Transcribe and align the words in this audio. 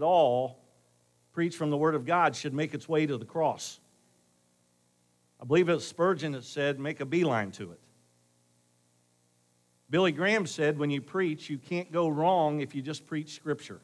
all 0.00 0.58
preach 1.32 1.56
from 1.56 1.70
the 1.70 1.76
Word 1.76 1.94
of 1.94 2.04
God 2.04 2.34
should 2.34 2.54
make 2.54 2.74
its 2.74 2.88
way 2.88 3.06
to 3.06 3.16
the 3.16 3.24
cross. 3.24 3.80
I 5.40 5.44
believe 5.44 5.68
it 5.68 5.74
was 5.74 5.86
Spurgeon 5.86 6.32
that 6.32 6.44
said, 6.44 6.80
make 6.80 7.00
a 7.00 7.06
beeline 7.06 7.52
to 7.52 7.72
it. 7.72 7.80
Billy 9.90 10.12
Graham 10.12 10.46
said, 10.46 10.78
when 10.78 10.90
you 10.90 11.00
preach, 11.00 11.48
you 11.48 11.56
can't 11.56 11.90
go 11.92 12.08
wrong 12.08 12.60
if 12.60 12.74
you 12.74 12.82
just 12.82 13.06
preach 13.06 13.34
Scripture. 13.34 13.80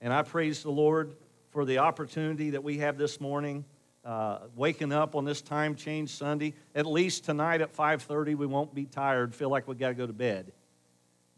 And 0.00 0.12
I 0.12 0.22
praise 0.22 0.62
the 0.62 0.70
Lord 0.70 1.16
for 1.50 1.64
the 1.64 1.78
opportunity 1.78 2.50
that 2.50 2.64
we 2.64 2.78
have 2.78 2.98
this 2.98 3.20
morning, 3.20 3.64
uh, 4.04 4.40
waking 4.54 4.92
up 4.92 5.14
on 5.14 5.24
this 5.24 5.40
time 5.40 5.74
change 5.74 6.10
Sunday. 6.10 6.54
At 6.74 6.86
least 6.86 7.24
tonight 7.24 7.60
at 7.60 7.72
5:30, 7.72 8.34
we 8.34 8.46
won't 8.46 8.74
be 8.74 8.86
tired, 8.86 9.34
feel 9.34 9.50
like 9.50 9.68
we 9.68 9.74
got 9.74 9.88
to 9.88 9.94
go 9.94 10.06
to 10.06 10.12
bed. 10.12 10.52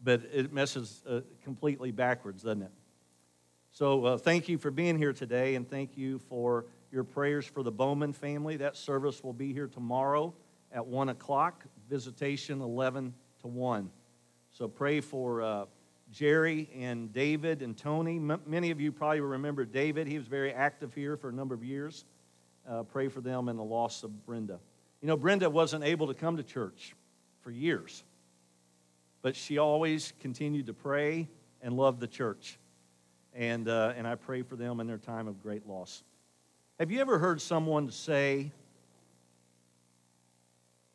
But 0.03 0.23
it 0.33 0.51
messes 0.51 1.03
uh, 1.07 1.21
completely 1.43 1.91
backwards, 1.91 2.43
doesn't 2.43 2.63
it? 2.63 2.71
So 3.71 4.05
uh, 4.05 4.17
thank 4.17 4.49
you 4.49 4.57
for 4.57 4.71
being 4.71 4.97
here 4.97 5.13
today, 5.13 5.55
and 5.55 5.69
thank 5.69 5.95
you 5.95 6.19
for 6.19 6.65
your 6.91 7.03
prayers 7.03 7.45
for 7.45 7.63
the 7.63 7.71
Bowman 7.71 8.13
family. 8.13 8.57
That 8.57 8.75
service 8.75 9.23
will 9.23 9.33
be 9.33 9.53
here 9.53 9.67
tomorrow 9.67 10.33
at 10.71 10.85
1 10.85 11.09
o'clock, 11.09 11.65
visitation 11.89 12.61
11 12.61 13.13
to 13.41 13.47
1. 13.47 13.89
So 14.51 14.67
pray 14.67 15.01
for 15.01 15.41
uh, 15.41 15.65
Jerry 16.11 16.69
and 16.75 17.13
David 17.13 17.61
and 17.61 17.77
Tony. 17.77 18.17
M- 18.17 18.41
many 18.45 18.71
of 18.71 18.81
you 18.81 18.91
probably 18.91 19.21
remember 19.21 19.65
David. 19.65 20.07
He 20.07 20.17
was 20.17 20.27
very 20.27 20.51
active 20.51 20.93
here 20.93 21.15
for 21.15 21.29
a 21.29 21.33
number 21.33 21.53
of 21.53 21.63
years. 21.63 22.05
Uh, 22.67 22.83
pray 22.83 23.07
for 23.07 23.21
them 23.21 23.49
and 23.49 23.57
the 23.57 23.63
loss 23.63 24.03
of 24.03 24.25
Brenda. 24.25 24.59
You 25.01 25.07
know, 25.07 25.15
Brenda 25.15 25.49
wasn't 25.49 25.83
able 25.83 26.07
to 26.07 26.13
come 26.13 26.37
to 26.37 26.43
church 26.43 26.95
for 27.41 27.51
years, 27.51 28.03
but 29.21 29.35
she 29.35 29.57
always 29.57 30.13
continued 30.19 30.65
to 30.65 30.73
pray 30.73 31.27
and 31.61 31.77
love 31.77 31.99
the 31.99 32.07
church. 32.07 32.59
And, 33.35 33.67
uh, 33.67 33.93
and 33.95 34.07
I 34.07 34.15
pray 34.15 34.41
for 34.41 34.55
them 34.55 34.79
in 34.79 34.87
their 34.87 34.97
time 34.97 35.27
of 35.27 35.41
great 35.41 35.67
loss. 35.67 36.03
Have 36.79 36.91
you 36.91 36.99
ever 37.01 37.19
heard 37.19 37.41
someone 37.41 37.91
say, 37.91 38.51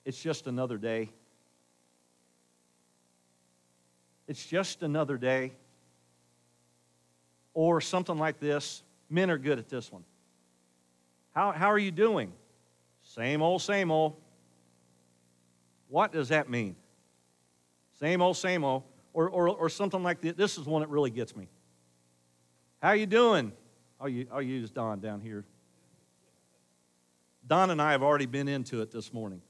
It's 0.05 0.21
just 0.21 0.47
another 0.47 0.77
day? 0.77 1.11
It's 4.29 4.45
just 4.45 4.83
another 4.83 5.17
day. 5.17 5.53
Or 7.55 7.81
something 7.81 8.19
like 8.19 8.41
this. 8.41 8.83
Men 9.09 9.31
are 9.31 9.39
good 9.39 9.59
at 9.59 9.69
this 9.69 9.93
one. 9.93 10.05
How, 11.35 11.53
how 11.53 11.71
are 11.71 11.79
you 11.79 11.91
doing? 11.91 12.33
Same 13.03 13.43
old, 13.43 13.63
same 13.63 13.91
old. 13.91 14.17
What 15.89 16.13
does 16.13 16.31
that 16.31 16.49
mean? 16.49 16.77
Same 18.01 18.21
old, 18.21 18.37
same 18.37 18.65
old. 18.65 18.83
Or, 19.13 19.29
or, 19.29 19.49
or 19.49 19.69
something 19.69 20.03
like 20.03 20.21
this. 20.21 20.35
This 20.35 20.59
is 20.59 20.67
one 20.67 20.83
that 20.83 20.89
really 20.89 21.11
gets 21.11 21.37
me. 21.37 21.49
How 22.85 22.93
you 22.93 23.07
doing? 23.07 23.51
I'll, 23.99 24.13
I'll 24.31 24.43
use 24.43 24.69
Don 24.69 25.01
down 25.01 25.23
here. 25.23 25.47
Don 27.47 27.71
and 27.71 27.81
I 27.81 27.93
have 27.93 28.03
already 28.03 28.27
been 28.27 28.47
into 28.47 28.83
it 28.83 28.91
this 28.91 29.11
morning. 29.11 29.41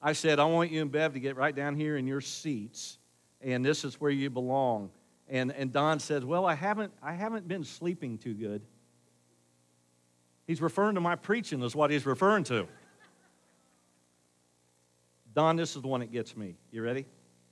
I 0.00 0.14
said, 0.14 0.40
I 0.40 0.46
want 0.46 0.70
you 0.70 0.80
and 0.80 0.90
Bev 0.90 1.12
to 1.12 1.20
get 1.20 1.36
right 1.36 1.54
down 1.54 1.76
here 1.76 1.98
in 1.98 2.06
your 2.06 2.22
seats, 2.22 2.96
and 3.42 3.62
this 3.62 3.84
is 3.84 4.00
where 4.00 4.10
you 4.10 4.30
belong. 4.30 4.88
And, 5.28 5.52
and 5.52 5.70
Don 5.70 6.00
says, 6.00 6.24
Well, 6.24 6.46
I 6.46 6.54
haven't, 6.54 6.94
I 7.02 7.12
haven't 7.12 7.46
been 7.46 7.62
sleeping 7.62 8.16
too 8.16 8.32
good. 8.32 8.62
He's 10.46 10.62
referring 10.62 10.94
to 10.94 11.02
my 11.02 11.14
preaching, 11.14 11.62
is 11.62 11.76
what 11.76 11.90
he's 11.90 12.06
referring 12.06 12.44
to. 12.44 12.66
Don, 15.34 15.56
this 15.56 15.76
is 15.76 15.82
the 15.82 15.88
one 15.88 16.00
that 16.00 16.10
gets 16.10 16.38
me. 16.38 16.54
You 16.70 16.80
ready? 16.80 17.04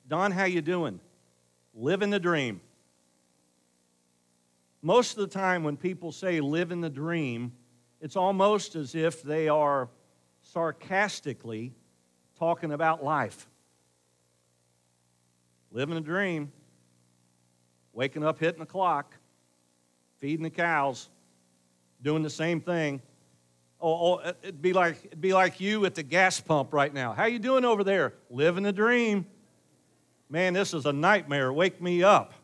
Don, 0.09 0.33
how 0.33 0.47
you 0.47 0.63
doing? 0.63 0.99
Living 1.75 2.09
the 2.09 2.19
dream. 2.19 2.63
Most 4.85 5.13
of 5.13 5.21
the 5.21 5.35
time 5.35 5.65
when 5.65 5.79
people 5.79 6.13
say 6.13 6.41
living 6.41 6.83
the 6.83 6.91
dream, 6.91 7.53
it's 8.03 8.17
almost 8.17 8.77
as 8.77 8.95
if 8.95 9.23
they 9.23 9.49
are 9.49 9.89
sarcastically 10.43 11.73
talking 12.39 12.71
about 12.71 13.03
life. 13.03 13.49
Living 15.71 15.97
a 15.97 16.03
dream, 16.03 16.53
waking 17.95 18.23
up, 18.23 18.39
hitting 18.39 18.61
the 18.61 18.67
clock, 18.67 19.15
feeding 20.19 20.43
the 20.43 20.51
cows, 20.51 21.09
doing 22.03 22.23
the 22.23 22.29
same 22.29 22.61
thing. 22.61 23.01
Oh, 23.81 24.19
oh, 24.19 24.33
it'd 24.43 24.61
be 24.61 24.75
like 24.75 25.03
it'd 25.07 25.21
be 25.23 25.33
like 25.33 25.61
you 25.61 25.87
at 25.87 25.95
the 25.95 26.03
gas 26.03 26.41
pump 26.41 26.75
right 26.75 26.93
now. 26.93 27.15
How 27.15 27.25
you 27.25 27.39
doing 27.39 27.65
over 27.65 27.85
there? 27.85 28.13
Living 28.29 28.67
a 28.67 28.73
dream. 28.73 29.25
Man, 30.29 30.53
this 30.53 30.75
is 30.75 30.85
a 30.85 30.93
nightmare. 30.93 31.51
Wake 31.55 31.81
me 31.81 32.03
up. 32.03 32.35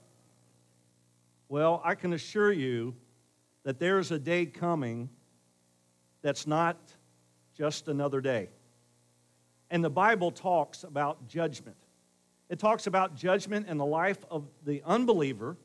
Well, 1.50 1.83
I 1.84 1.97
can 1.97 2.12
assure 2.12 2.53
you 2.53 2.94
that 3.65 3.81
there's 3.81 4.12
a 4.12 4.21
day 4.21 4.47
coming 4.47 5.11
that's 6.22 6.47
not 6.47 6.77
just 7.59 7.88
another 7.88 8.21
day. 8.21 8.50
And 9.69 9.83
the 9.83 9.91
Bible 9.91 10.31
talks 10.31 10.84
about 10.84 11.27
judgment. 11.27 11.77
It 12.49 12.60
talks 12.60 12.87
about 12.87 13.16
judgment 13.16 13.66
in 13.66 13.78
the 13.78 13.84
life 13.84 14.25
of 14.31 14.47
the 14.65 14.81
unbeliever. 14.87 15.56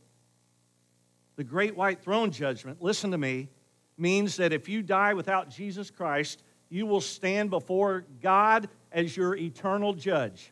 The 1.36 1.44
great 1.44 1.78
white 1.78 2.02
throne 2.02 2.32
judgment, 2.32 2.82
listen 2.82 3.12
to 3.12 3.18
me, 3.20 3.50
means 3.96 4.38
that 4.38 4.54
if 4.54 4.68
you 4.68 4.82
die 4.82 5.14
without 5.14 5.52
Jesus 5.52 5.92
Christ, 5.92 6.42
you 6.68 6.88
will 6.88 7.00
stand 7.00 7.52
before 7.52 8.06
God 8.24 8.70
as 8.92 9.16
your 9.16 9.36
eternal 9.36 9.94
judge. 9.94 10.52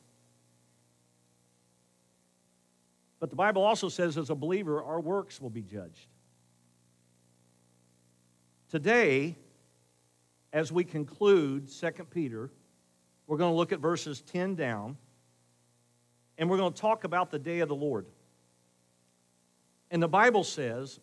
But 3.23 3.29
the 3.29 3.38
Bible 3.38 3.63
also 3.63 3.88
says, 3.88 4.17
as 4.17 4.29
a 4.29 4.35
believer, 4.35 4.84
our 4.84 5.00
works 5.00 5.39
will 5.39 5.50
be 5.50 5.61
judged. 5.61 6.07
Today, 8.69 9.38
as 10.51 10.73
we 10.73 10.84
conclude 10.84 11.72
2 11.72 11.89
Peter, 12.11 12.51
we're 13.25 13.38
going 13.38 13.53
to 13.53 13.56
look 13.56 13.72
at 13.72 13.79
verses 13.79 14.19
10 14.23 14.56
down, 14.56 14.97
and 16.38 16.50
we're 16.50 16.57
going 16.57 16.73
to 16.73 16.81
talk 16.81 17.06
about 17.06 17.31
the 17.31 17.39
day 17.39 17.61
of 17.61 17.69
the 17.69 17.75
Lord. 17.75 18.07
And 19.90 20.03
the 20.03 20.09
Bible 20.09 20.44
says 20.44 21.00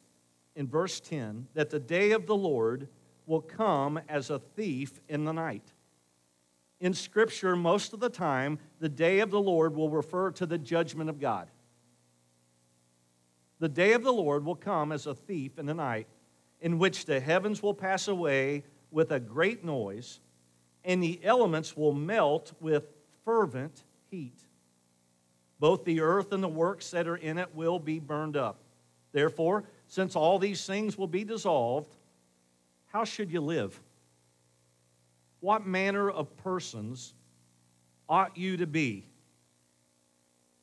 in 0.54 0.68
verse 0.68 1.00
10 1.00 1.46
that 1.54 1.70
the 1.70 1.80
day 1.80 2.10
of 2.10 2.26
the 2.26 2.36
Lord 2.36 2.88
will 3.24 3.40
come 3.40 3.98
as 4.10 4.28
a 4.28 4.38
thief 4.38 5.00
in 5.08 5.24
the 5.24 5.32
night. 5.32 5.72
In 6.80 6.92
Scripture, 6.92 7.56
most 7.56 7.94
of 7.94 8.00
the 8.00 8.10
time, 8.10 8.58
the 8.78 8.90
day 8.90 9.20
of 9.20 9.30
the 9.30 9.40
Lord 9.40 9.74
will 9.74 9.88
refer 9.88 10.30
to 10.32 10.44
the 10.44 10.58
judgment 10.58 11.08
of 11.08 11.18
God. 11.18 11.48
The 13.60 13.68
day 13.68 13.92
of 13.92 14.02
the 14.02 14.12
Lord 14.12 14.44
will 14.44 14.56
come 14.56 14.90
as 14.90 15.06
a 15.06 15.14
thief 15.14 15.58
in 15.58 15.66
the 15.66 15.74
night, 15.74 16.08
in 16.60 16.78
which 16.78 17.04
the 17.04 17.20
heavens 17.20 17.62
will 17.62 17.74
pass 17.74 18.08
away 18.08 18.64
with 18.90 19.12
a 19.12 19.20
great 19.20 19.64
noise, 19.64 20.20
and 20.84 21.02
the 21.02 21.20
elements 21.22 21.76
will 21.76 21.92
melt 21.92 22.52
with 22.58 22.90
fervent 23.24 23.84
heat. 24.10 24.40
Both 25.58 25.84
the 25.84 26.00
earth 26.00 26.32
and 26.32 26.42
the 26.42 26.48
works 26.48 26.90
that 26.90 27.06
are 27.06 27.16
in 27.16 27.36
it 27.36 27.54
will 27.54 27.78
be 27.78 27.98
burned 27.98 28.36
up. 28.36 28.60
Therefore, 29.12 29.64
since 29.88 30.16
all 30.16 30.38
these 30.38 30.64
things 30.64 30.96
will 30.96 31.06
be 31.06 31.22
dissolved, 31.22 31.94
how 32.86 33.04
should 33.04 33.30
you 33.30 33.42
live? 33.42 33.78
What 35.40 35.66
manner 35.66 36.10
of 36.10 36.34
persons 36.38 37.12
ought 38.08 38.36
you 38.38 38.56
to 38.56 38.66
be 38.66 39.06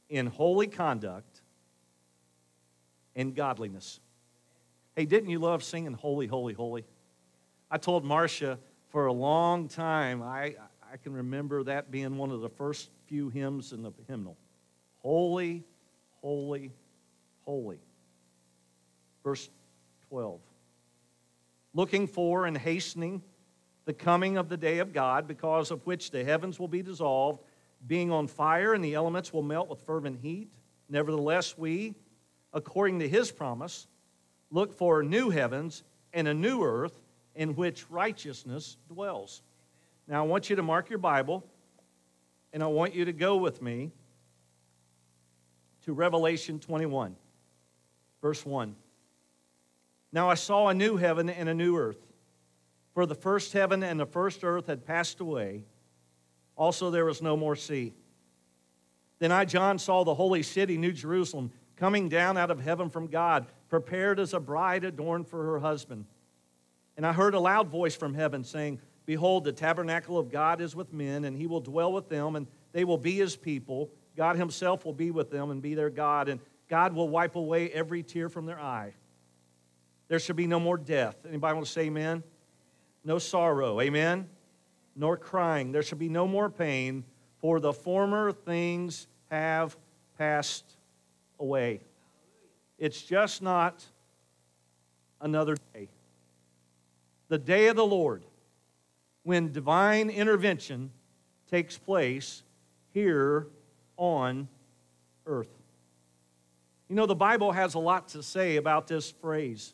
in 0.10 0.26
holy 0.26 0.68
conduct 0.68 1.37
and 3.18 3.36
godliness? 3.36 4.00
Hey, 4.96 5.06
didn't 5.06 5.30
you 5.30 5.40
love 5.40 5.64
singing 5.64 5.94
Holy, 5.94 6.28
Holy, 6.28 6.54
Holy? 6.54 6.86
I 7.70 7.78
told 7.78 8.06
Marcia 8.06 8.58
for 8.88 9.08
a 9.08 9.14
long 9.14 9.68
time, 9.68 10.24
I, 10.24 10.56
I 10.82 10.96
can 11.04 11.12
remember 11.12 11.64
that 11.64 11.92
being 11.92 12.16
one 12.18 12.32
of 12.32 12.40
the 12.40 12.50
first 12.50 12.90
few 13.08 13.28
hymns 13.28 13.74
in 13.74 13.82
the 13.84 13.92
hymnal. 14.08 14.38
Holy, 15.00 15.66
holy, 16.22 16.72
holy. 17.44 17.80
Verse 19.24 19.50
12. 20.10 20.40
Looking 21.74 22.08
for 22.08 22.46
and 22.46 22.58
hastening 22.58 23.22
the 23.86 23.94
coming 23.94 24.38
of 24.38 24.50
the 24.50 24.58
day 24.58 24.80
of 24.80 24.94
God, 24.94 25.28
because 25.28 25.72
of 25.72 25.86
which 25.86 26.12
the 26.12 26.24
heavens 26.24 26.60
will 26.60 26.68
be 26.68 26.82
dissolved, 26.82 27.42
being 27.86 28.12
on 28.12 28.28
fire, 28.28 28.74
and 28.74 28.84
the 28.84 28.96
elements 28.96 29.32
will 29.32 29.42
melt 29.42 29.70
with 29.70 29.82
fervent 29.82 30.20
heat. 30.22 30.50
Nevertheless, 30.90 31.58
we, 31.58 31.96
according 32.58 33.00
to 33.00 33.08
his 33.08 33.32
promise, 33.32 33.88
look 34.52 34.74
for 34.74 35.04
new 35.04 35.30
heavens 35.30 35.84
and 36.12 36.28
a 36.28 36.34
new 36.34 36.64
earth 36.64 37.00
in 37.36 37.56
which 37.56 37.90
righteousness 37.90 38.78
dwells. 38.90 39.44
Now, 40.08 40.24
I 40.24 40.28
want 40.28 40.50
you 40.50 40.56
to 40.56 40.64
mark 40.64 40.90
your 40.90 41.00
Bible, 41.00 41.46
and 42.52 42.64
I 42.64 42.68
want 42.68 42.96
you 42.96 43.06
to 43.06 43.14
go 43.14 43.38
with 43.38 43.62
me 43.62 43.92
to 45.86 45.94
Revelation 45.94 46.60
21, 46.60 47.16
verse 48.22 48.46
1. 48.46 48.76
Now 50.12 50.30
I 50.30 50.34
saw 50.34 50.70
a 50.70 50.74
new 50.74 50.98
heaven 50.98 51.30
and 51.30 51.48
a 51.48 51.54
new 51.54 51.78
earth, 51.78 52.08
for 52.94 53.06
the 53.06 53.16
first 53.16 53.54
heaven 53.54 53.84
and 53.84 54.00
the 54.00 54.06
first 54.06 54.44
earth 54.44 54.68
had 54.68 54.86
passed 54.86 55.20
away. 55.20 55.64
Also, 56.56 56.90
there 56.90 57.06
was 57.06 57.22
no 57.22 57.38
more 57.38 57.56
sea. 57.56 57.94
Then 59.20 59.32
I, 59.32 59.46
John, 59.46 59.78
saw 59.78 60.04
the 60.04 60.16
holy 60.16 60.44
city, 60.44 60.78
New 60.78 60.92
Jerusalem 60.92 61.52
coming 61.78 62.10
down 62.10 62.38
out 62.38 62.52
of 62.52 62.60
heaven 62.60 62.90
from 62.90 63.08
God, 63.08 63.46
prepared 63.70 64.20
as 64.20 64.34
a 64.34 64.40
bride 64.40 64.84
adorned 64.84 65.28
for 65.28 65.44
her 65.44 65.60
husband. 65.60 66.06
And 66.98 67.06
I 67.06 67.14
heard 67.14 67.36
a 67.36 67.40
loud 67.40 67.70
voice 67.70 67.96
from 67.96 68.14
heaven 68.14 68.44
saying, 68.44 68.80
Behold, 69.06 69.46
the 69.46 69.54
tabernacle 69.54 70.18
of 70.18 70.32
God 70.32 70.60
is 70.60 70.76
with 70.76 70.92
men, 70.92 71.24
and 71.24 71.38
he 71.38 71.48
will 71.48 71.62
dwell 71.62 71.94
with 71.94 72.10
them, 72.10 72.36
and 72.36 72.48
they 72.74 72.84
will 72.84 72.98
be 72.98 73.14
his 73.14 73.36
people. 73.36 73.90
God 74.18 74.36
himself 74.36 74.84
will 74.84 74.94
be 74.94 75.12
with 75.12 75.32
them 75.32 75.52
and 75.52 75.62
be 75.62 75.76
their 75.76 75.90
God, 75.90 76.28
and 76.28 76.42
God 76.68 76.94
will 76.94 77.08
wipe 77.08 77.36
away 77.36 77.70
every 77.70 78.04
tear 78.04 78.28
from 78.28 78.46
their 78.46 78.60
eye. 78.60 78.94
There 80.08 80.20
shall 80.20 80.36
be 80.36 80.48
no 80.48 80.60
more 80.60 80.78
death. 80.78 81.16
Anybody 81.28 81.54
want 81.54 81.66
to 81.68 81.72
say 81.72 81.84
amen? 81.84 82.24
No 83.04 83.20
sorrow, 83.20 83.80
amen? 83.80 84.28
Nor 84.96 85.16
crying. 85.18 85.72
There 85.72 85.84
shall 85.84 85.98
be 85.98 86.10
no 86.10 86.28
more 86.28 86.50
pain, 86.50 87.06
for 87.40 87.60
the 87.60 87.72
former 87.72 88.32
things 88.32 89.08
have 89.30 89.78
passed 90.18 90.77
away. 91.40 91.82
It's 92.78 93.02
just 93.02 93.42
not 93.42 93.86
another 95.22 95.56
day. 95.74 95.90
The 97.30 97.38
day 97.38 97.68
of 97.68 97.76
the 97.76 97.86
Lord, 97.86 98.24
when 99.24 99.52
divine 99.52 100.10
intervention 100.10 100.92
takes 101.50 101.78
place 101.78 102.44
here 102.94 103.48
on 103.98 104.48
earth. 105.26 105.50
You 106.90 106.96
know, 106.96 107.06
the 107.06 107.16
Bible 107.16 107.52
has 107.52 107.74
a 107.74 107.80
lot 107.80 108.08
to 108.10 108.24
say 108.24 108.56
about 108.56 108.88
this 108.88 109.12
phrase. 109.12 109.74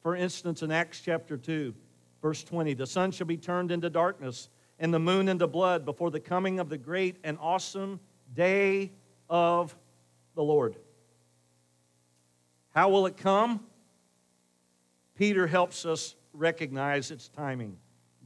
For 0.00 0.16
instance, 0.16 0.62
in 0.62 0.70
Acts 0.70 1.00
chapter 1.00 1.36
2, 1.36 1.74
verse 2.22 2.42
20, 2.44 2.74
the 2.74 2.86
sun 2.86 3.10
shall 3.10 3.26
be 3.26 3.36
turned 3.36 3.70
into 3.70 3.90
darkness 3.90 4.48
and 4.78 4.92
the 4.92 4.98
moon 4.98 5.28
into 5.28 5.46
blood 5.46 5.84
before 5.84 6.10
the 6.10 6.20
coming 6.20 6.58
of 6.58 6.68
the 6.68 6.78
great 6.78 7.16
and 7.22 7.38
awesome 7.40 8.00
day 8.34 8.90
of 9.28 9.76
the 10.34 10.42
Lord. 10.42 10.76
How 12.74 12.88
will 12.88 13.06
it 13.06 13.16
come? 13.16 13.60
Peter 15.16 15.46
helps 15.46 15.86
us 15.86 16.16
recognize 16.32 17.10
its 17.10 17.28
timing. 17.28 17.76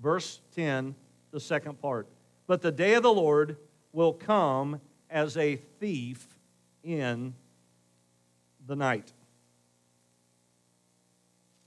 Verse 0.01 0.41
10, 0.57 0.95
the 1.31 1.41
second 1.41 1.81
part. 1.81 2.09
But 2.47 2.63
the 2.63 2.73
day 2.73 2.95
of 2.95 3.03
the 3.03 3.13
Lord 3.13 3.59
will 3.93 4.15
come 4.15 4.81
as 5.11 5.37
a 5.37 5.57
thief 5.57 6.39
in 6.83 7.35
the 8.67 8.77
night. 8.77 9.13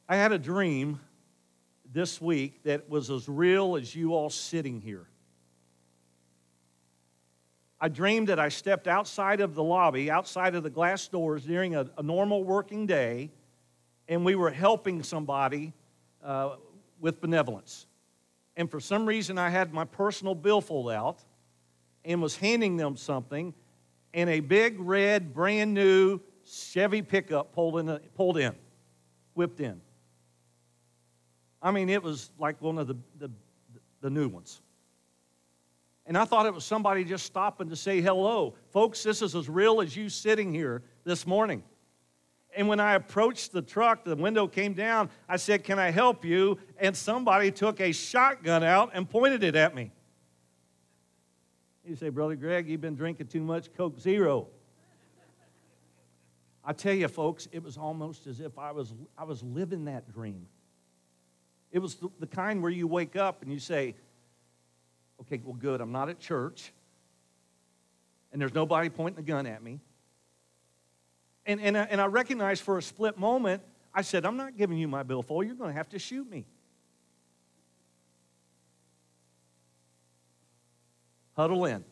I 0.10 0.16
had 0.16 0.32
a 0.32 0.40
dream 0.40 1.00
this 1.94 2.20
week 2.20 2.64
that 2.64 2.90
was 2.90 3.12
as 3.12 3.30
real 3.30 3.76
as 3.76 3.96
you 3.96 4.16
all 4.16 4.30
sitting 4.30 4.82
here. 4.82 5.06
I 7.84 7.88
dreamed 7.90 8.30
that 8.30 8.40
I 8.40 8.50
stepped 8.50 8.88
outside 8.88 9.42
of 9.42 9.56
the 9.56 9.64
lobby, 9.64 10.12
outside 10.12 10.54
of 10.54 10.62
the 10.62 10.70
glass 10.70 11.08
doors 11.08 11.44
during 11.44 11.76
a, 11.76 11.88
a 11.98 12.04
normal 12.04 12.44
working 12.44 12.86
day, 12.86 13.32
and 14.08 14.24
we 14.24 14.36
were 14.36 14.52
helping 14.52 15.02
somebody 15.02 15.74
uh, 16.24 16.58
with 17.00 17.20
benevolence. 17.20 17.88
And 18.56 18.70
for 18.70 18.80
some 18.80 19.08
reason, 19.08 19.40
I 19.40 19.50
had 19.50 19.74
my 19.74 19.86
personal 19.86 20.36
billfold 20.36 20.92
out 20.92 21.20
and 22.06 22.22
was 22.22 22.36
handing 22.36 22.78
them 22.78 22.96
something, 22.96 23.54
and 24.14 24.30
a 24.30 24.42
big 24.42 24.80
red, 24.80 25.34
brand 25.34 25.74
new 25.74 26.20
Chevy 26.46 27.02
pickup 27.02 27.52
pulled 27.54 27.80
in, 27.80 28.00
pulled 28.16 28.38
in 28.38 28.56
whipped 29.34 29.60
in. 29.60 29.82
I 31.62 31.72
mean, 31.72 31.90
it 31.90 32.02
was 32.02 32.32
like 32.38 32.62
one 32.62 32.78
of 32.78 32.88
the, 32.88 32.96
the, 33.18 33.32
the 34.02 34.10
new 34.10 34.28
ones. 34.28 34.62
And 36.06 36.18
I 36.18 36.26
thought 36.26 36.46
it 36.46 36.54
was 36.54 36.66
somebody 36.66 37.04
just 37.04 37.26
stopping 37.26 37.70
to 37.70 37.76
say 37.76 38.02
hello. 38.02 38.56
Folks, 38.72 39.04
this 39.04 39.22
is 39.22 39.36
as 39.36 39.48
real 39.48 39.82
as 39.82 39.96
you 39.96 40.10
sitting 40.10 40.54
here 40.54 40.82
this 41.04 41.28
morning. 41.28 41.64
And 42.56 42.68
when 42.68 42.80
I 42.80 42.96
approached 42.96 43.54
the 43.54 43.62
truck, 43.62 44.04
the 44.04 44.16
window 44.16 44.48
came 44.48 44.74
down. 44.74 45.10
I 45.30 45.38
said, 45.38 45.64
Can 45.64 45.80
I 45.80 45.92
help 45.92 46.26
you? 46.26 46.58
And 46.78 46.98
somebody 46.98 47.52
took 47.52 47.80
a 47.80 47.92
shotgun 47.92 48.64
out 48.64 48.92
and 48.94 49.10
pointed 49.10 49.44
it 49.44 49.56
at 49.56 49.74
me. 49.74 49.92
You 51.86 51.96
say, 51.96 52.10
Brother 52.10 52.36
Greg, 52.36 52.68
you've 52.68 52.82
been 52.82 52.96
drinking 52.96 53.28
too 53.28 53.42
much 53.42 53.74
Coke 53.74 54.00
Zero. 54.00 54.48
I 56.64 56.74
tell 56.74 56.94
you, 56.94 57.08
folks, 57.08 57.48
it 57.52 57.64
was 57.64 57.78
almost 57.78 58.28
as 58.28 58.40
if 58.40 58.60
I 58.60 58.72
was, 58.72 58.94
I 59.18 59.24
was 59.24 59.42
living 59.42 59.86
that 59.86 60.12
dream. 60.14 60.46
It 61.72 61.80
was 61.80 61.96
the, 61.96 62.10
the 62.20 62.28
kind 62.28 62.62
where 62.62 62.72
you 62.72 62.86
wake 62.86 63.16
up 63.16 63.42
and 63.42 63.52
you 63.52 63.60
say, 63.60 63.96
Okay, 65.22 65.42
well, 65.44 65.56
good. 65.56 65.82
I'm 65.82 65.92
not 65.92 66.10
at 66.10 66.20
church. 66.20 66.74
And 68.32 68.42
there's 68.42 68.54
nobody 68.54 68.90
pointing 68.90 69.24
a 69.24 69.26
gun 69.26 69.46
at 69.46 69.62
me. 69.62 69.80
And, 71.46 71.60
and, 71.60 71.78
I, 71.78 71.84
and 71.84 72.00
I 72.00 72.06
recognized 72.06 72.64
for 72.64 72.78
a 72.78 72.82
split 72.82 73.18
moment, 73.18 73.62
I 73.94 74.04
said, 74.04 74.26
I'm 74.26 74.38
not 74.38 74.58
giving 74.58 74.78
you 74.78 74.88
my 74.88 75.04
billfold. 75.04 75.46
You're 75.46 75.56
going 75.56 75.70
to 75.70 75.78
have 75.78 75.90
to 75.90 76.00
shoot 76.00 76.30
me. 76.30 76.46
Huddle 81.36 81.66
in. 81.66 81.84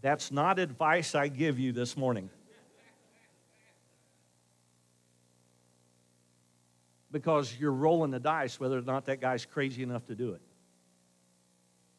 That's 0.00 0.30
not 0.30 0.58
advice 0.58 1.14
I 1.14 1.28
give 1.28 1.58
you 1.58 1.72
this 1.72 1.96
morning. 1.96 2.28
Because 7.10 7.54
you're 7.58 7.72
rolling 7.72 8.10
the 8.10 8.20
dice 8.20 8.58
whether 8.58 8.78
or 8.78 8.82
not 8.82 9.06
that 9.06 9.20
guy's 9.20 9.46
crazy 9.46 9.82
enough 9.82 10.04
to 10.06 10.14
do 10.14 10.32
it. 10.32 10.42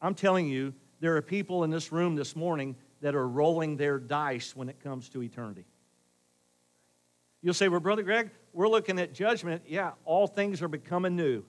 I'm 0.00 0.14
telling 0.14 0.46
you, 0.46 0.74
there 1.00 1.16
are 1.16 1.22
people 1.22 1.64
in 1.64 1.70
this 1.70 1.92
room 1.92 2.16
this 2.16 2.34
morning 2.36 2.76
that 3.00 3.14
are 3.14 3.28
rolling 3.28 3.76
their 3.76 3.98
dice 3.98 4.56
when 4.56 4.68
it 4.68 4.82
comes 4.82 5.08
to 5.10 5.22
eternity. 5.22 5.64
You'll 7.42 7.54
say, 7.54 7.68
Well, 7.68 7.80
Brother 7.80 8.02
Greg, 8.02 8.30
we're 8.52 8.68
looking 8.68 8.98
at 8.98 9.12
judgment. 9.12 9.62
Yeah, 9.66 9.92
all 10.04 10.26
things 10.26 10.62
are 10.62 10.68
becoming 10.68 11.16
new. 11.16 11.44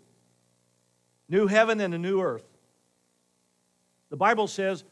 New 1.30 1.48
heaven 1.48 1.80
and 1.80 1.94
a 1.94 1.98
new 1.98 2.22
earth. 2.22 2.46
The 4.10 4.18
Bible 4.18 4.48
says, 4.48 4.84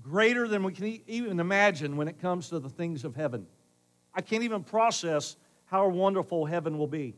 greater 0.00 0.48
than 0.48 0.62
we 0.62 0.72
can 0.72 1.00
even 1.06 1.38
imagine 1.38 1.96
when 1.96 2.08
it 2.08 2.20
comes 2.20 2.48
to 2.48 2.58
the 2.58 2.70
things 2.70 3.04
of 3.04 3.14
heaven. 3.14 3.46
I 4.14 4.22
can't 4.22 4.42
even 4.42 4.62
process 4.62 5.36
how 5.66 5.88
wonderful 5.88 6.46
heaven 6.46 6.78
will 6.78 6.86
be. 6.86 7.14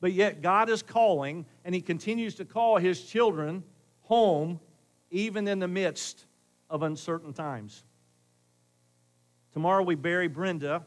But 0.00 0.12
yet, 0.12 0.42
God 0.42 0.68
is 0.68 0.82
calling, 0.82 1.46
and 1.64 1.74
He 1.74 1.80
continues 1.80 2.34
to 2.36 2.44
call 2.44 2.78
His 2.78 3.02
children 3.02 3.64
home 4.06 4.60
even 5.10 5.46
in 5.46 5.58
the 5.58 5.68
midst 5.68 6.24
of 6.68 6.82
uncertain 6.82 7.32
times. 7.32 7.84
Tomorrow 9.52 9.84
we 9.84 9.94
bury 9.94 10.28
Brenda. 10.28 10.84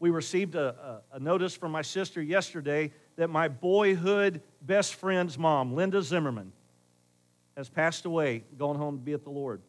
We 0.00 0.10
received 0.10 0.54
a, 0.54 1.02
a, 1.12 1.16
a, 1.16 1.20
notice 1.20 1.54
from 1.54 1.72
my 1.72 1.82
sister 1.82 2.20
yesterday 2.20 2.92
that 3.16 3.28
my 3.28 3.48
boyhood 3.48 4.42
best 4.60 4.96
friend's 4.96 5.38
mom, 5.38 5.74
Linda 5.74 6.02
Zimmerman, 6.02 6.52
has 7.56 7.68
passed 7.68 8.04
away, 8.04 8.44
gone 8.58 8.76
home 8.76 8.98
to 8.98 9.02
be 9.02 9.12
with 9.12 9.24
the 9.24 9.30
Lord. 9.30 9.62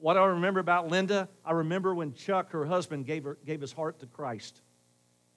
What 0.00 0.16
I 0.16 0.24
remember 0.24 0.58
about 0.58 0.88
Linda, 0.88 1.28
I 1.44 1.52
remember 1.52 1.94
when 1.94 2.14
Chuck, 2.14 2.50
her 2.52 2.64
husband, 2.64 3.06
gave, 3.06 3.24
her, 3.24 3.38
gave 3.44 3.60
his 3.60 3.72
heart 3.72 4.00
to 4.00 4.06
Christ 4.06 4.60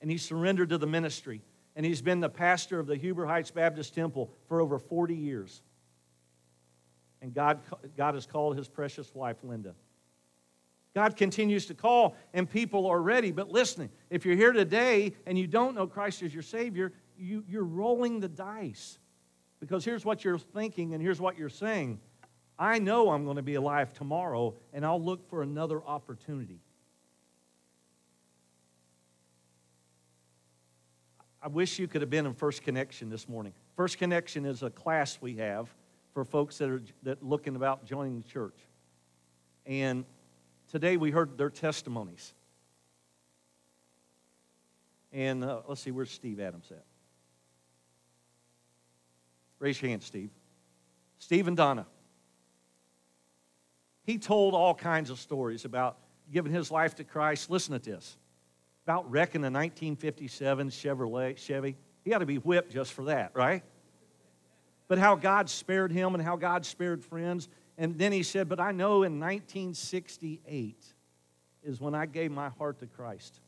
and 0.02 0.10
he 0.10 0.18
surrendered 0.18 0.70
to 0.70 0.78
the 0.78 0.88
ministry. 0.88 1.42
And 1.76 1.86
he's 1.86 2.02
been 2.02 2.20
the 2.20 2.30
pastor 2.30 2.80
of 2.80 2.88
the 2.88 2.96
Huber 2.96 3.26
Heights 3.26 3.52
Baptist 3.52 3.94
Temple 3.94 4.32
for 4.48 4.62
over 4.62 4.80
40 4.80 5.16
years 5.16 5.62
and 7.26 7.34
God, 7.34 7.60
God 7.98 8.14
has 8.14 8.28
called 8.28 8.56
his 8.56 8.68
precious 8.68 9.16
wife, 9.16 9.38
Linda. 9.42 9.74
God 10.94 11.18
continues 11.18 11.66
to 11.66 11.74
call, 11.74 12.16
and 12.36 12.48
people 12.48 12.86
are 12.86 13.02
ready. 13.02 13.32
But 13.32 13.50
listening, 13.50 13.90
if 14.12 14.28
you're 14.28 14.36
here 14.36 14.54
today 14.54 15.16
and 15.26 15.36
you 15.36 15.48
don't 15.48 15.74
know 15.74 15.88
Christ 15.88 16.22
as 16.22 16.36
your 16.36 16.44
Savior, 16.44 16.94
you, 17.18 17.44
you're 17.50 17.64
rolling 17.64 18.20
the 18.20 18.30
dice. 18.30 19.00
Because 19.60 19.84
here's 19.84 20.06
what 20.06 20.24
you're 20.24 20.38
thinking, 20.38 20.94
and 20.94 21.02
here's 21.02 21.20
what 21.20 21.36
you're 21.36 21.50
saying 21.50 22.00
I 22.60 22.78
know 22.78 23.10
I'm 23.10 23.24
going 23.24 23.38
to 23.38 23.42
be 23.42 23.56
alive 23.56 23.92
tomorrow, 23.92 24.54
and 24.72 24.86
I'll 24.86 25.02
look 25.02 25.28
for 25.28 25.42
another 25.42 25.82
opportunity. 25.84 26.60
I 31.42 31.48
wish 31.48 31.80
you 31.80 31.88
could 31.88 32.02
have 32.02 32.12
been 32.12 32.28
in 32.28 32.36
First 32.36 32.62
Connection 32.62 33.10
this 33.10 33.28
morning. 33.28 33.54
First 33.76 33.98
Connection 33.98 34.46
is 34.46 34.62
a 34.62 34.70
class 34.70 35.18
we 35.20 35.38
have 35.38 35.74
for 36.16 36.24
folks 36.24 36.58
that 36.58 36.70
are 36.70 36.82
that 37.04 37.22
looking 37.22 37.58
about 37.58 37.86
joining 37.86 38.22
the 38.22 38.28
church. 38.28 38.56
And 39.66 40.06
today 40.72 40.96
we 40.96 41.12
heard 41.12 41.38
their 41.38 41.50
testimonies. 41.50 42.34
And 45.12 45.44
uh, 45.44 45.62
let's 45.68 45.82
see, 45.82 45.92
where's 45.92 46.10
Steve 46.10 46.40
Adams 46.40 46.68
at? 46.72 46.86
Raise 49.60 49.82
your 49.82 49.90
hand, 49.90 50.04
Steve. 50.04 50.30
Steve 51.20 51.48
and 51.48 51.58
Donna. 51.58 51.86
He 54.06 54.18
told 54.18 54.54
all 54.54 54.74
kinds 54.74 55.10
of 55.10 55.20
stories 55.20 55.66
about 55.66 55.98
giving 56.32 56.54
his 56.54 56.72
life 56.72 56.96
to 56.96 57.04
Christ. 57.04 57.50
Listen 57.50 57.78
to 57.78 57.92
this. 57.92 58.18
About 58.86 59.10
wrecking 59.12 59.42
a 59.42 59.52
1957 59.52 60.70
Chevrolet 60.70 61.38
Chevy. 61.38 61.76
He 62.06 62.14
ought 62.14 62.20
to 62.20 62.26
be 62.26 62.38
whipped 62.38 62.72
just 62.72 62.94
for 62.94 63.06
that, 63.06 63.32
right? 63.34 63.64
But 64.88 64.98
how 64.98 65.16
God 65.16 65.50
spared 65.50 65.92
him 65.92 66.14
and 66.14 66.24
how 66.24 66.36
God 66.36 66.66
spared 66.66 67.04
friends. 67.04 67.50
And 67.78 67.98
then 67.98 68.12
he 68.12 68.24
said, 68.24 68.48
But 68.48 68.60
I 68.60 68.72
know 68.72 69.04
in 69.04 69.20
1968 69.20 70.84
is 71.64 71.82
when 71.82 71.96
I 71.96 72.06
gave 72.06 72.32
my 72.32 72.50
heart 72.50 72.80
to 72.80 72.86
Christ. 72.86 73.40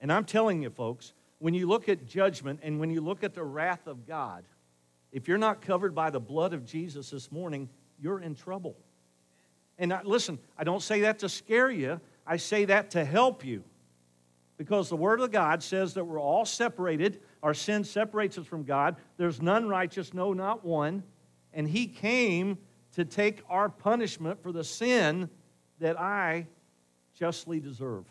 And 0.00 0.12
I'm 0.12 0.24
telling 0.24 0.62
you, 0.62 0.70
folks, 0.70 1.12
when 1.38 1.54
you 1.54 1.66
look 1.66 1.88
at 1.88 2.06
judgment 2.06 2.60
and 2.62 2.78
when 2.78 2.90
you 2.90 3.00
look 3.00 3.24
at 3.24 3.34
the 3.34 3.42
wrath 3.42 3.86
of 3.86 4.06
God, 4.06 4.44
if 5.12 5.26
you're 5.26 5.38
not 5.38 5.60
covered 5.60 5.94
by 5.94 6.10
the 6.10 6.20
blood 6.20 6.52
of 6.52 6.64
Jesus 6.64 7.10
this 7.10 7.32
morning, 7.32 7.68
you're 8.00 8.20
in 8.20 8.34
trouble. 8.34 8.76
And 9.78 9.92
I, 9.92 10.02
listen, 10.02 10.38
I 10.56 10.64
don't 10.64 10.82
say 10.82 11.02
that 11.02 11.20
to 11.20 11.28
scare 11.28 11.70
you, 11.70 12.00
I 12.26 12.36
say 12.36 12.64
that 12.66 12.90
to 12.92 13.04
help 13.04 13.44
you. 13.44 13.64
Because 14.56 14.88
the 14.88 14.96
Word 14.96 15.20
of 15.20 15.30
God 15.30 15.62
says 15.62 15.94
that 15.94 16.04
we're 16.04 16.20
all 16.20 16.44
separated. 16.44 17.20
Our 17.42 17.54
sin 17.54 17.84
separates 17.84 18.38
us 18.38 18.46
from 18.46 18.64
God. 18.64 18.96
There's 19.16 19.40
none 19.40 19.68
righteous, 19.68 20.12
no, 20.12 20.32
not 20.32 20.64
one. 20.64 21.02
And 21.52 21.68
He 21.68 21.86
came 21.86 22.58
to 22.92 23.04
take 23.04 23.42
our 23.48 23.68
punishment 23.68 24.42
for 24.42 24.52
the 24.52 24.64
sin 24.64 25.30
that 25.78 25.98
I 25.98 26.46
justly 27.14 27.60
deserve. 27.60 28.04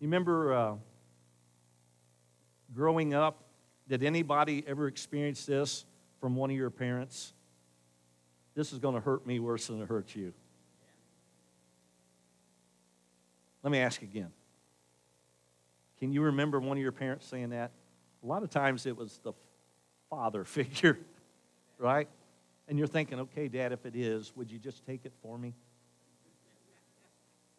You 0.00 0.08
remember 0.08 0.52
uh, 0.52 0.74
growing 2.74 3.14
up, 3.14 3.44
did 3.88 4.02
anybody 4.02 4.64
ever 4.66 4.88
experience 4.88 5.46
this 5.46 5.84
from 6.20 6.34
one 6.34 6.50
of 6.50 6.56
your 6.56 6.70
parents? 6.70 7.34
This 8.54 8.72
is 8.72 8.78
going 8.78 8.94
to 8.94 9.00
hurt 9.00 9.26
me 9.26 9.38
worse 9.38 9.68
than 9.68 9.80
it 9.80 9.88
hurts 9.88 10.16
you. 10.16 10.32
Let 13.62 13.70
me 13.70 13.78
ask 13.78 14.02
again. 14.02 14.32
Can 16.02 16.12
you 16.12 16.22
remember 16.22 16.58
one 16.58 16.76
of 16.76 16.82
your 16.82 16.90
parents 16.90 17.24
saying 17.28 17.50
that? 17.50 17.70
A 18.24 18.26
lot 18.26 18.42
of 18.42 18.50
times 18.50 18.86
it 18.86 18.96
was 18.96 19.20
the 19.22 19.34
father 20.10 20.42
figure, 20.58 20.98
right? 21.78 22.08
And 22.66 22.76
you're 22.76 22.88
thinking, 22.88 23.20
okay, 23.20 23.46
Dad, 23.46 23.70
if 23.70 23.86
it 23.86 23.94
is, 23.94 24.32
would 24.34 24.50
you 24.50 24.58
just 24.58 24.84
take 24.84 25.02
it 25.04 25.12
for 25.22 25.38
me? 25.38 25.54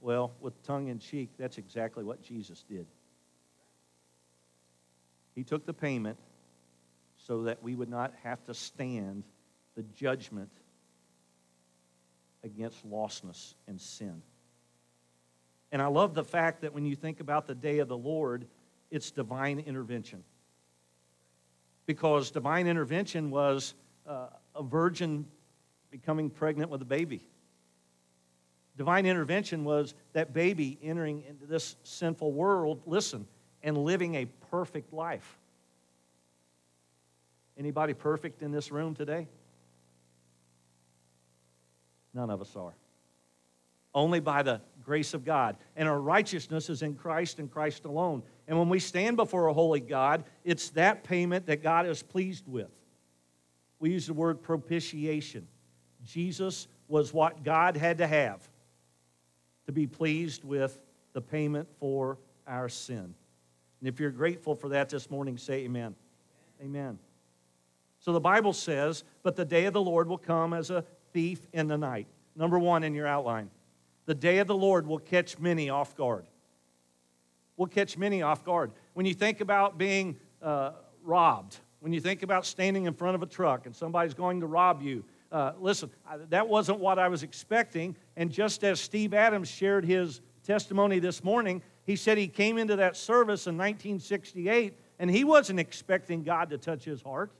Well, 0.01 0.33
with 0.41 0.61
tongue 0.63 0.89
in 0.89 0.99
cheek, 0.99 1.29
that's 1.39 1.57
exactly 1.57 2.03
what 2.03 2.21
Jesus 2.21 2.65
did. 2.69 2.85
He 5.35 5.45
took 5.45 5.65
the 5.65 5.73
payment 5.73 6.17
so 7.15 7.43
that 7.43 7.63
we 7.63 7.75
would 7.75 7.87
not 7.87 8.11
have 8.23 8.43
to 8.47 8.53
stand 8.53 9.23
the 9.77 9.83
judgment 9.83 10.51
against 12.43 12.85
lostness 12.85 13.53
and 13.69 13.79
sin. 13.79 14.21
And 15.73 15.81
I 15.81 15.87
love 15.87 16.13
the 16.13 16.23
fact 16.23 16.61
that 16.61 16.71
when 16.71 16.85
you 16.85 16.95
think 16.95 17.19
about 17.19 17.47
the 17.47 17.55
day 17.55 17.79
of 17.79 17.87
the 17.87 17.97
Lord, 17.97 18.45
it's 18.91 19.09
divine 19.09 19.59
intervention. 19.59 20.23
Because 21.87 22.29
divine 22.29 22.67
intervention 22.67 23.31
was 23.31 23.73
uh, 24.07 24.27
a 24.55 24.61
virgin 24.61 25.25
becoming 25.89 26.29
pregnant 26.29 26.69
with 26.69 26.83
a 26.83 26.85
baby. 26.85 27.25
Divine 28.77 29.07
intervention 29.07 29.63
was 29.63 29.95
that 30.13 30.31
baby 30.31 30.77
entering 30.83 31.23
into 31.27 31.47
this 31.47 31.75
sinful 31.83 32.31
world, 32.31 32.83
listen, 32.85 33.25
and 33.63 33.75
living 33.75 34.13
a 34.13 34.25
perfect 34.51 34.93
life. 34.93 35.39
Anybody 37.57 37.95
perfect 37.95 38.43
in 38.43 38.51
this 38.51 38.71
room 38.71 38.93
today? 38.93 39.27
None 42.13 42.29
of 42.29 42.41
us 42.41 42.55
are. 42.55 42.75
Only 43.95 44.19
by 44.19 44.43
the 44.43 44.61
grace 44.83 45.13
of 45.13 45.25
God. 45.25 45.57
And 45.75 45.87
our 45.87 45.99
righteousness 45.99 46.69
is 46.69 46.81
in 46.81 46.95
Christ 46.95 47.39
and 47.39 47.51
Christ 47.51 47.85
alone. 47.85 48.23
And 48.47 48.57
when 48.57 48.69
we 48.69 48.79
stand 48.79 49.17
before 49.17 49.47
a 49.47 49.53
holy 49.53 49.79
God, 49.79 50.23
it's 50.43 50.69
that 50.71 51.03
payment 51.03 51.45
that 51.47 51.63
God 51.63 51.85
is 51.85 52.03
pleased 52.03 52.47
with. 52.47 52.69
We 53.79 53.91
use 53.91 54.07
the 54.07 54.13
word 54.13 54.41
propitiation. 54.41 55.47
Jesus 56.03 56.67
was 56.87 57.13
what 57.13 57.43
God 57.43 57.77
had 57.77 57.97
to 57.99 58.07
have 58.07 58.47
to 59.65 59.71
be 59.71 59.87
pleased 59.87 60.43
with 60.43 60.77
the 61.13 61.21
payment 61.21 61.67
for 61.79 62.17
our 62.47 62.69
sin. 62.69 63.13
And 63.79 63.89
if 63.89 63.99
you're 63.99 64.11
grateful 64.11 64.55
for 64.55 64.69
that 64.69 64.89
this 64.89 65.09
morning, 65.09 65.37
say 65.37 65.65
amen. 65.65 65.95
Amen. 66.61 66.99
So 67.99 68.11
the 68.13 68.19
Bible 68.19 68.53
says, 68.53 69.03
but 69.23 69.35
the 69.35 69.45
day 69.45 69.65
of 69.65 69.73
the 69.73 69.81
Lord 69.81 70.07
will 70.07 70.17
come 70.17 70.53
as 70.53 70.69
a 70.69 70.83
thief 71.13 71.47
in 71.53 71.67
the 71.67 71.77
night. 71.77 72.07
Number 72.35 72.59
one 72.59 72.83
in 72.83 72.93
your 72.93 73.07
outline 73.07 73.49
the 74.05 74.15
day 74.15 74.39
of 74.39 74.47
the 74.47 74.55
Lord 74.55 74.87
will 74.87 74.99
catch 74.99 75.39
many 75.39 75.69
off 75.69 75.95
guard. 75.95 76.25
Will 77.57 77.67
catch 77.67 77.97
many 77.97 78.21
off 78.21 78.43
guard. 78.43 78.71
When 78.93 79.05
you 79.05 79.13
think 79.13 79.41
about 79.41 79.77
being 79.77 80.17
uh, 80.41 80.71
robbed, 81.03 81.57
when 81.79 81.93
you 81.93 82.01
think 82.01 82.23
about 82.23 82.45
standing 82.45 82.85
in 82.85 82.93
front 82.93 83.15
of 83.15 83.23
a 83.23 83.25
truck 83.25 83.65
and 83.65 83.75
somebody's 83.75 84.13
going 84.13 84.39
to 84.39 84.47
rob 84.47 84.81
you, 84.81 85.03
uh, 85.31 85.53
listen, 85.59 85.89
that 86.29 86.47
wasn't 86.47 86.79
what 86.79 86.99
I 86.99 87.07
was 87.07 87.23
expecting. 87.23 87.95
And 88.15 88.31
just 88.31 88.63
as 88.63 88.79
Steve 88.79 89.13
Adams 89.13 89.49
shared 89.49 89.83
his 89.83 90.21
testimony 90.43 90.99
this 90.99 91.23
morning, 91.23 91.61
he 91.85 91.95
said 91.95 92.17
he 92.17 92.27
came 92.27 92.57
into 92.57 92.75
that 92.77 92.95
service 92.95 93.47
in 93.47 93.57
1968 93.57 94.77
and 94.99 95.09
he 95.09 95.23
wasn't 95.23 95.59
expecting 95.59 96.23
God 96.23 96.49
to 96.51 96.57
touch 96.57 96.83
his 96.83 97.01
heart. 97.01 97.31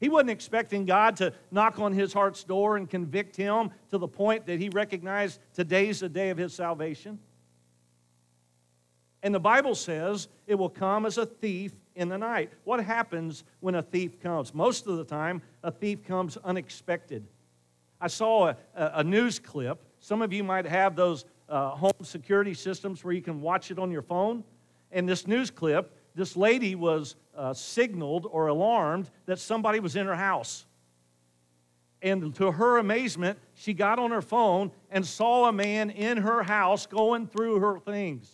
He 0.00 0.08
wasn't 0.08 0.30
expecting 0.30 0.86
God 0.86 1.16
to 1.16 1.32
knock 1.50 1.78
on 1.78 1.92
his 1.92 2.12
heart's 2.12 2.42
door 2.42 2.78
and 2.78 2.88
convict 2.88 3.36
him 3.36 3.70
to 3.90 3.98
the 3.98 4.08
point 4.08 4.46
that 4.46 4.58
he 4.58 4.70
recognized 4.70 5.40
today's 5.52 6.00
the 6.00 6.08
day 6.08 6.30
of 6.30 6.38
his 6.38 6.54
salvation. 6.54 7.18
And 9.22 9.34
the 9.34 9.40
Bible 9.40 9.74
says 9.74 10.28
it 10.46 10.54
will 10.54 10.70
come 10.70 11.04
as 11.04 11.18
a 11.18 11.26
thief 11.26 11.72
in 11.94 12.08
the 12.08 12.16
night. 12.16 12.50
What 12.64 12.82
happens 12.82 13.44
when 13.60 13.74
a 13.74 13.82
thief 13.82 14.18
comes? 14.20 14.54
Most 14.54 14.86
of 14.86 14.96
the 14.96 15.04
time, 15.04 15.42
a 15.62 15.70
thief 15.70 16.02
comes 16.02 16.38
unexpected. 16.38 17.26
I 18.00 18.08
saw 18.08 18.48
a, 18.48 18.56
a 18.74 19.04
news 19.04 19.38
clip. 19.38 19.82
Some 19.98 20.22
of 20.22 20.32
you 20.32 20.42
might 20.42 20.64
have 20.64 20.96
those 20.96 21.26
uh, 21.50 21.70
home 21.70 21.92
security 22.02 22.54
systems 22.54 23.04
where 23.04 23.12
you 23.12 23.20
can 23.20 23.42
watch 23.42 23.70
it 23.70 23.78
on 23.78 23.90
your 23.90 24.00
phone. 24.00 24.42
And 24.92 25.06
this 25.06 25.26
news 25.26 25.50
clip, 25.50 25.94
this 26.14 26.36
lady 26.36 26.74
was 26.74 27.16
uh, 27.36 27.54
signaled 27.54 28.26
or 28.30 28.48
alarmed 28.48 29.10
that 29.26 29.38
somebody 29.38 29.80
was 29.80 29.96
in 29.96 30.06
her 30.06 30.16
house. 30.16 30.66
And 32.02 32.34
to 32.36 32.50
her 32.50 32.78
amazement, 32.78 33.38
she 33.54 33.74
got 33.74 33.98
on 33.98 34.10
her 34.10 34.22
phone 34.22 34.72
and 34.90 35.06
saw 35.06 35.48
a 35.48 35.52
man 35.52 35.90
in 35.90 36.18
her 36.18 36.42
house 36.42 36.86
going 36.86 37.26
through 37.26 37.60
her 37.60 37.78
things. 37.78 38.30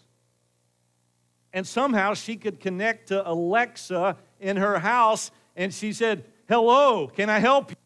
And 1.53 1.67
somehow 1.67 2.15
she 2.15 2.37
could 2.37 2.61
connect 2.61 3.09
to 3.09 3.29
Alexa 3.29 4.17
in 4.41 4.57
her 4.57 4.79
house, 4.79 5.31
and 5.57 5.73
she 5.73 5.93
said, 5.93 6.25
Hello, 6.49 7.09
can 7.09 7.29
I 7.29 7.39
help 7.39 7.71
you? 7.71 7.77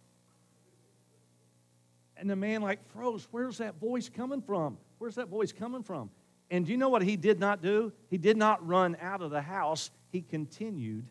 And 2.17 2.29
the 2.29 2.37
man, 2.37 2.61
like, 2.61 2.87
froze. 2.93 3.27
Where's 3.31 3.59
that 3.59 3.81
voice 3.81 4.11
coming 4.11 4.43
from? 4.43 4.77
Where's 4.99 5.15
that 5.15 5.29
voice 5.29 5.53
coming 5.53 5.83
from? 5.83 6.11
And 6.51 6.67
do 6.67 6.73
you 6.73 6.79
know 6.79 6.89
what 6.89 7.03
he 7.03 7.17
did 7.17 7.39
not 7.39 7.63
do? 7.63 7.93
He 8.09 8.19
did 8.19 8.37
not 8.37 8.67
run 8.67 8.97
out 9.01 9.23
of 9.23 9.31
the 9.31 9.43
house 9.43 9.91
he 10.11 10.21
continued 10.21 11.07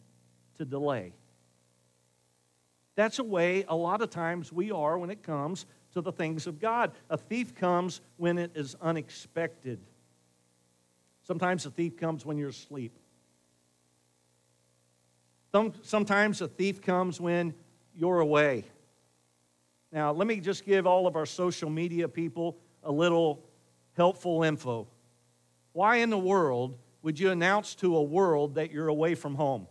to 0.57 0.65
delay. 0.65 1.13
That's 2.95 3.19
a 3.19 3.23
way 3.23 3.63
a 3.69 3.75
lot 3.75 4.01
of 4.01 4.09
times 4.09 4.51
we 4.51 4.71
are 4.71 4.97
when 4.97 5.09
it 5.09 5.23
comes 5.23 5.65
to 5.93 6.01
the 6.01 6.11
things 6.11 6.47
of 6.47 6.59
God. 6.59 6.91
A 7.09 7.17
thief 7.17 7.55
comes 7.55 8.01
when 8.17 8.37
it 8.37 8.51
is 8.55 8.75
unexpected. 8.81 9.79
Sometimes 11.23 11.65
a 11.65 11.71
thief 11.71 11.95
comes 11.95 12.25
when 12.25 12.37
you're 12.37 12.49
asleep. 12.49 12.91
Sometimes 15.81 16.41
a 16.41 16.47
thief 16.47 16.81
comes 16.81 17.21
when 17.21 17.53
you're 17.95 18.19
away. 18.19 18.65
Now, 19.91 20.11
let 20.11 20.27
me 20.27 20.39
just 20.41 20.65
give 20.65 20.85
all 20.85 21.07
of 21.07 21.15
our 21.15 21.25
social 21.25 21.69
media 21.69 22.07
people 22.07 22.57
a 22.83 22.91
little 22.91 23.43
helpful 23.93 24.43
info. 24.43 24.87
Why 25.73 25.97
in 25.97 26.09
the 26.09 26.17
world 26.17 26.77
would 27.01 27.19
you 27.19 27.31
announce 27.31 27.75
to 27.75 27.95
a 27.95 28.03
world 28.03 28.55
that 28.55 28.71
you're 28.71 28.87
away 28.87 29.15
from 29.15 29.35
home? 29.35 29.67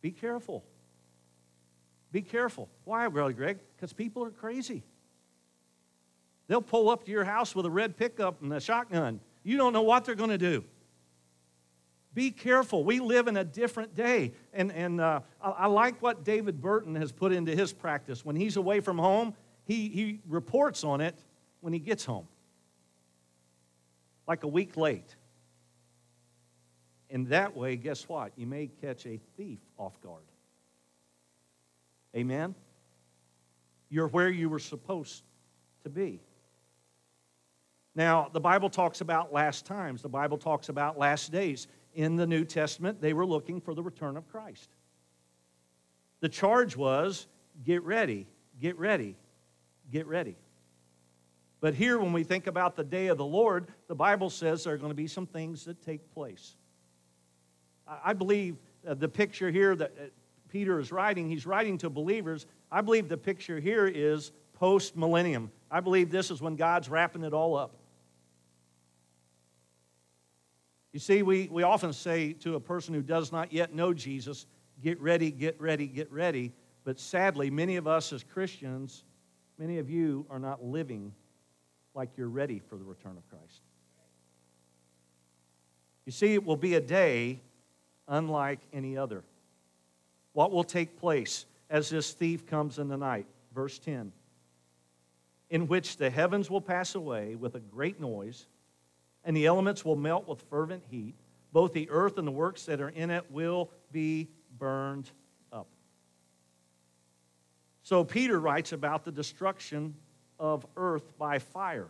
Be 0.00 0.10
careful. 0.10 0.64
Be 2.10 2.22
careful. 2.22 2.68
Why, 2.84 3.08
Brother 3.08 3.32
Greg? 3.32 3.58
Because 3.76 3.92
people 3.92 4.24
are 4.24 4.30
crazy. 4.30 4.82
They'll 6.48 6.60
pull 6.60 6.90
up 6.90 7.04
to 7.04 7.10
your 7.10 7.24
house 7.24 7.54
with 7.54 7.64
a 7.64 7.70
red 7.70 7.96
pickup 7.96 8.42
and 8.42 8.52
a 8.52 8.60
shotgun. 8.60 9.20
You 9.42 9.56
don't 9.56 9.72
know 9.72 9.82
what 9.82 10.04
they're 10.04 10.14
going 10.14 10.30
to 10.30 10.38
do. 10.38 10.64
Be 12.14 12.30
careful. 12.30 12.84
We 12.84 13.00
live 13.00 13.26
in 13.26 13.38
a 13.38 13.44
different 13.44 13.94
day. 13.94 14.32
And, 14.52 14.70
and 14.72 15.00
uh, 15.00 15.20
I, 15.40 15.50
I, 15.50 15.66
like 15.66 16.02
what 16.02 16.24
David 16.24 16.60
Burton 16.60 16.94
has 16.96 17.10
put 17.10 17.32
into 17.32 17.56
his 17.56 17.72
practice. 17.72 18.22
When 18.22 18.36
he's 18.36 18.56
away 18.56 18.80
from 18.80 18.98
home, 18.98 19.34
he, 19.64 19.88
he 19.88 20.20
reports 20.28 20.84
on 20.84 21.00
it 21.00 21.16
when 21.60 21.72
he 21.72 21.78
gets 21.78 22.04
home 22.04 22.26
like 24.26 24.44
a 24.44 24.48
week 24.48 24.76
late. 24.76 25.16
And 27.10 27.28
that 27.28 27.56
way, 27.56 27.76
guess 27.76 28.08
what? 28.08 28.32
You 28.36 28.46
may 28.46 28.68
catch 28.80 29.06
a 29.06 29.20
thief 29.36 29.58
off 29.76 30.00
guard. 30.00 30.22
Amen? 32.16 32.54
You're 33.90 34.08
where 34.08 34.30
you 34.30 34.48
were 34.48 34.58
supposed 34.58 35.22
to 35.84 35.90
be. 35.90 36.20
Now, 37.94 38.30
the 38.32 38.40
Bible 38.40 38.70
talks 38.70 39.02
about 39.02 39.32
last 39.32 39.66
times, 39.66 40.00
the 40.00 40.08
Bible 40.08 40.38
talks 40.38 40.70
about 40.70 40.98
last 40.98 41.30
days. 41.30 41.68
In 41.94 42.16
the 42.16 42.26
New 42.26 42.46
Testament, 42.46 43.02
they 43.02 43.12
were 43.12 43.26
looking 43.26 43.60
for 43.60 43.74
the 43.74 43.82
return 43.82 44.16
of 44.16 44.26
Christ. 44.28 44.70
The 46.20 46.28
charge 46.30 46.74
was 46.74 47.26
get 47.64 47.82
ready, 47.82 48.26
get 48.58 48.78
ready. 48.78 49.16
get 49.90 50.06
ready. 50.06 50.36
But 51.62 51.74
here, 51.74 51.96
when 52.00 52.12
we 52.12 52.24
think 52.24 52.48
about 52.48 52.74
the 52.74 52.82
day 52.82 53.06
of 53.06 53.18
the 53.18 53.24
Lord, 53.24 53.68
the 53.86 53.94
Bible 53.94 54.30
says 54.30 54.64
there 54.64 54.74
are 54.74 54.76
going 54.76 54.90
to 54.90 54.96
be 54.96 55.06
some 55.06 55.26
things 55.26 55.64
that 55.66 55.80
take 55.80 56.12
place. 56.12 56.56
I 57.86 58.14
believe 58.14 58.56
uh, 58.86 58.94
the 58.94 59.08
picture 59.08 59.48
here 59.48 59.76
that 59.76 59.92
uh, 59.96 60.04
Peter 60.48 60.80
is 60.80 60.90
writing, 60.90 61.28
he's 61.28 61.46
writing 61.46 61.78
to 61.78 61.88
believers. 61.88 62.46
I 62.70 62.80
believe 62.80 63.08
the 63.08 63.16
picture 63.16 63.60
here 63.60 63.86
is 63.86 64.32
post 64.54 64.96
millennium. 64.96 65.52
I 65.70 65.78
believe 65.78 66.10
this 66.10 66.32
is 66.32 66.42
when 66.42 66.56
God's 66.56 66.88
wrapping 66.88 67.22
it 67.22 67.32
all 67.32 67.56
up. 67.56 67.76
You 70.92 70.98
see, 70.98 71.22
we, 71.22 71.48
we 71.48 71.62
often 71.62 71.92
say 71.92 72.32
to 72.34 72.56
a 72.56 72.60
person 72.60 72.92
who 72.92 73.02
does 73.02 73.30
not 73.30 73.52
yet 73.52 73.72
know 73.72 73.94
Jesus, 73.94 74.46
get 74.82 75.00
ready, 75.00 75.30
get 75.30 75.60
ready, 75.60 75.86
get 75.86 76.10
ready. 76.10 76.52
But 76.82 76.98
sadly, 76.98 77.50
many 77.50 77.76
of 77.76 77.86
us 77.86 78.12
as 78.12 78.24
Christians, 78.24 79.04
many 79.58 79.78
of 79.78 79.88
you 79.88 80.26
are 80.28 80.40
not 80.40 80.64
living 80.64 81.12
like 81.94 82.10
you're 82.16 82.28
ready 82.28 82.58
for 82.58 82.76
the 82.76 82.84
return 82.84 83.16
of 83.16 83.28
Christ. 83.28 83.60
You 86.06 86.12
see, 86.12 86.34
it 86.34 86.44
will 86.44 86.56
be 86.56 86.74
a 86.74 86.80
day 86.80 87.40
unlike 88.08 88.60
any 88.72 88.96
other. 88.96 89.22
What 90.32 90.50
will 90.50 90.64
take 90.64 90.98
place 90.98 91.46
as 91.70 91.90
this 91.90 92.12
thief 92.12 92.46
comes 92.46 92.78
in 92.78 92.88
the 92.88 92.96
night? 92.96 93.26
Verse 93.54 93.78
10 93.78 94.12
In 95.50 95.68
which 95.68 95.96
the 95.96 96.10
heavens 96.10 96.50
will 96.50 96.60
pass 96.60 96.94
away 96.94 97.36
with 97.36 97.54
a 97.54 97.60
great 97.60 98.00
noise, 98.00 98.46
and 99.24 99.36
the 99.36 99.46
elements 99.46 99.84
will 99.84 99.96
melt 99.96 100.26
with 100.26 100.42
fervent 100.50 100.82
heat. 100.90 101.14
Both 101.52 101.74
the 101.74 101.88
earth 101.90 102.16
and 102.16 102.26
the 102.26 102.32
works 102.32 102.64
that 102.64 102.80
are 102.80 102.88
in 102.88 103.10
it 103.10 103.30
will 103.30 103.70
be 103.92 104.28
burned 104.58 105.10
up. 105.52 105.66
So 107.82 108.04
Peter 108.04 108.40
writes 108.40 108.72
about 108.72 109.04
the 109.04 109.12
destruction 109.12 109.94
of 110.42 110.66
earth 110.76 111.16
by 111.16 111.38
fire. 111.38 111.88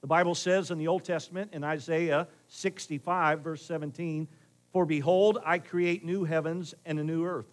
The 0.00 0.06
Bible 0.06 0.34
says 0.34 0.70
in 0.70 0.78
the 0.78 0.88
Old 0.88 1.04
Testament, 1.04 1.50
in 1.52 1.62
Isaiah 1.62 2.26
65, 2.48 3.40
verse 3.40 3.62
17, 3.62 4.26
For 4.72 4.86
behold, 4.86 5.38
I 5.44 5.58
create 5.58 6.04
new 6.04 6.24
heavens 6.24 6.74
and 6.86 6.98
a 6.98 7.04
new 7.04 7.24
earth, 7.24 7.52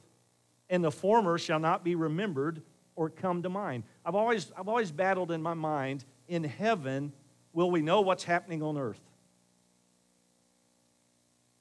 and 0.69 0.83
the 0.83 0.91
former 0.91 1.37
shall 1.37 1.59
not 1.59 1.83
be 1.83 1.95
remembered 1.95 2.61
or 2.95 3.09
come 3.09 3.43
to 3.43 3.49
mind. 3.49 3.83
I've 4.05 4.15
always, 4.15 4.51
I've 4.57 4.69
always 4.69 4.91
battled 4.91 5.29
in 5.29 5.41
my 5.41 5.55
mind 5.55 6.05
in 6.29 6.45
heaven, 6.45 7.11
will 7.51 7.69
we 7.69 7.81
know 7.81 8.01
what's 8.01 8.23
happening 8.23 8.63
on 8.63 8.77
earth? 8.77 9.01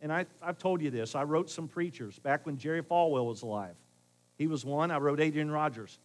And 0.01 0.13
I, 0.13 0.27
I've 0.41 0.59
told 0.59 0.83
you 0.83 0.91
this. 0.91 1.15
I 1.15 1.25
wrote 1.25 1.51
some 1.51 1.67
preachers 1.69 2.19
back 2.19 2.47
when 2.47 2.59
Jerry 2.59 2.83
Falwell 2.83 3.27
was 3.27 3.43
alive. 3.43 3.75
He 4.37 4.47
was 4.47 4.65
one. 4.65 4.91
I 4.91 4.99
wrote 4.99 5.21
Adrian 5.21 5.51
Rogers. 5.51 5.99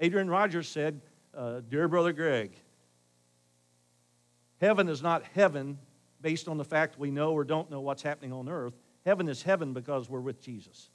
Adrian 0.00 0.28
Rogers 0.28 0.68
said, 0.68 1.00
uh, 1.34 1.60
Dear 1.68 1.88
Brother 1.88 2.12
Greg, 2.12 2.52
heaven 4.60 4.88
is 4.88 5.02
not 5.02 5.22
heaven 5.34 5.78
based 6.20 6.48
on 6.48 6.58
the 6.58 6.64
fact 6.64 6.98
we 6.98 7.10
know 7.10 7.32
or 7.32 7.44
don't 7.44 7.70
know 7.70 7.80
what's 7.80 8.02
happening 8.02 8.32
on 8.32 8.48
earth. 8.48 8.74
Heaven 9.04 9.28
is 9.28 9.42
heaven 9.42 9.72
because 9.72 10.08
we're 10.08 10.20
with 10.20 10.40
Jesus. 10.40 10.90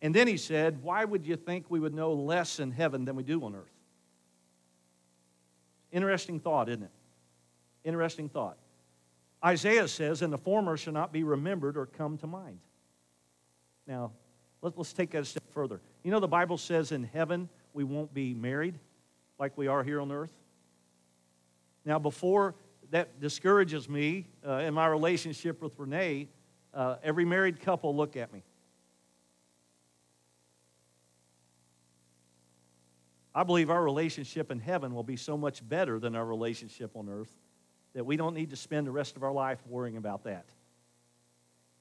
And 0.00 0.12
then 0.12 0.26
he 0.26 0.36
said, 0.36 0.82
Why 0.82 1.04
would 1.04 1.24
you 1.24 1.36
think 1.36 1.66
we 1.68 1.78
would 1.78 1.94
know 1.94 2.12
less 2.12 2.58
in 2.58 2.72
heaven 2.72 3.04
than 3.04 3.14
we 3.14 3.22
do 3.22 3.42
on 3.44 3.54
earth? 3.54 3.72
Interesting 5.92 6.40
thought, 6.40 6.68
isn't 6.68 6.82
it? 6.82 6.90
Interesting 7.84 8.28
thought. 8.28 8.56
Isaiah 9.44 9.88
says, 9.88 10.22
and 10.22 10.32
the 10.32 10.38
former 10.38 10.76
shall 10.76 10.92
not 10.92 11.12
be 11.12 11.24
remembered 11.24 11.76
or 11.76 11.86
come 11.86 12.16
to 12.18 12.26
mind. 12.26 12.58
Now, 13.86 14.12
let, 14.62 14.78
us 14.78 14.92
take 14.92 15.10
that 15.10 15.22
a 15.22 15.24
step 15.24 15.42
further. 15.50 15.80
You 16.04 16.12
know, 16.12 16.20
the 16.20 16.28
Bible 16.28 16.56
says 16.56 16.92
in 16.92 17.02
heaven 17.02 17.48
we 17.74 17.84
won't 17.84 18.12
be 18.12 18.34
married 18.34 18.78
like 19.38 19.56
we 19.56 19.66
are 19.66 19.82
here 19.82 20.00
on 20.00 20.12
earth. 20.12 20.32
Now, 21.84 21.98
before 21.98 22.54
that 22.90 23.20
discourages 23.20 23.88
me 23.88 24.26
uh, 24.46 24.58
in 24.58 24.74
my 24.74 24.86
relationship 24.86 25.60
with 25.62 25.78
Renee, 25.78 26.28
uh, 26.74 26.96
every 27.02 27.24
married 27.24 27.60
couple 27.60 27.94
look 27.96 28.16
at 28.16 28.32
me. 28.32 28.42
I 33.34 33.44
believe 33.44 33.70
our 33.70 33.82
relationship 33.82 34.50
in 34.50 34.60
heaven 34.60 34.94
will 34.94 35.02
be 35.02 35.16
so 35.16 35.38
much 35.38 35.66
better 35.66 35.98
than 35.98 36.14
our 36.14 36.24
relationship 36.24 36.90
on 36.94 37.08
earth 37.08 37.34
that 37.94 38.04
we 38.04 38.16
don't 38.16 38.34
need 38.34 38.50
to 38.50 38.56
spend 38.56 38.86
the 38.86 38.90
rest 38.90 39.16
of 39.16 39.22
our 39.22 39.32
life 39.32 39.58
worrying 39.66 39.96
about 39.96 40.24
that. 40.24 40.44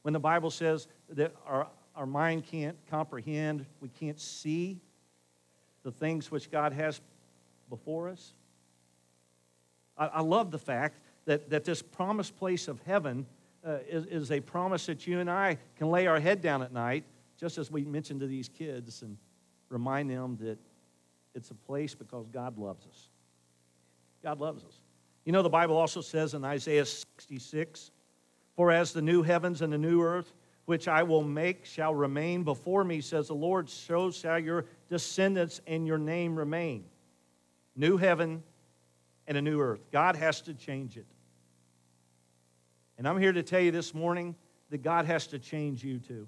When 0.01 0.13
the 0.13 0.19
Bible 0.19 0.49
says 0.49 0.87
that 1.09 1.33
our, 1.45 1.67
our 1.95 2.05
mind 2.05 2.45
can't 2.45 2.77
comprehend, 2.89 3.65
we 3.81 3.89
can't 3.89 4.19
see 4.19 4.79
the 5.83 5.91
things 5.91 6.31
which 6.31 6.51
God 6.51 6.73
has 6.73 7.01
before 7.69 8.09
us. 8.09 8.33
I, 9.97 10.07
I 10.07 10.21
love 10.21 10.51
the 10.51 10.59
fact 10.59 10.99
that, 11.25 11.49
that 11.49 11.63
this 11.65 11.81
promised 11.81 12.37
place 12.37 12.67
of 12.67 12.81
heaven 12.85 13.25
uh, 13.65 13.77
is, 13.87 14.05
is 14.05 14.31
a 14.31 14.39
promise 14.39 14.85
that 14.87 15.05
you 15.07 15.19
and 15.19 15.29
I 15.29 15.57
can 15.77 15.89
lay 15.89 16.07
our 16.07 16.19
head 16.19 16.41
down 16.41 16.61
at 16.63 16.73
night, 16.73 17.03
just 17.39 17.57
as 17.57 17.71
we 17.71 17.85
mentioned 17.85 18.19
to 18.21 18.27
these 18.27 18.49
kids, 18.49 19.01
and 19.01 19.17
remind 19.69 20.09
them 20.09 20.37
that 20.41 20.57
it's 21.33 21.51
a 21.51 21.55
place 21.55 21.95
because 21.95 22.27
God 22.27 22.57
loves 22.57 22.85
us. 22.87 23.07
God 24.23 24.39
loves 24.39 24.63
us. 24.63 24.79
You 25.25 25.31
know, 25.31 25.43
the 25.43 25.49
Bible 25.49 25.77
also 25.77 26.01
says 26.01 26.33
in 26.33 26.43
Isaiah 26.43 26.85
66 26.85 27.91
For 28.55 28.71
as 28.71 28.93
the 28.93 29.01
new 29.01 29.21
heavens 29.21 29.61
and 29.61 29.71
the 29.71 29.77
new 29.77 30.01
earth, 30.01 30.33
which 30.65 30.87
I 30.87 31.03
will 31.03 31.23
make, 31.23 31.65
shall 31.65 31.93
remain 31.93 32.43
before 32.43 32.83
me, 32.83 33.01
says 33.01 33.27
the 33.27 33.35
Lord, 33.35 33.69
so 33.69 34.11
shall 34.11 34.39
your 34.39 34.65
descendants 34.91 35.59
and 35.65 35.87
your 35.87 35.97
name 35.97 36.37
remain. 36.37 36.83
New 37.75 37.97
heaven 37.97 38.43
and 39.25 39.35
a 39.35 39.41
new 39.41 39.59
earth. 39.59 39.89
God 39.91 40.15
has 40.15 40.41
to 40.41 40.53
change 40.53 40.97
it. 40.97 41.07
And 42.99 43.07
I'm 43.07 43.17
here 43.17 43.31
to 43.31 43.41
tell 43.41 43.61
you 43.61 43.71
this 43.71 43.95
morning 43.95 44.35
that 44.69 44.83
God 44.83 45.05
has 45.05 45.25
to 45.27 45.39
change 45.39 45.83
you 45.83 45.97
too. 45.97 46.27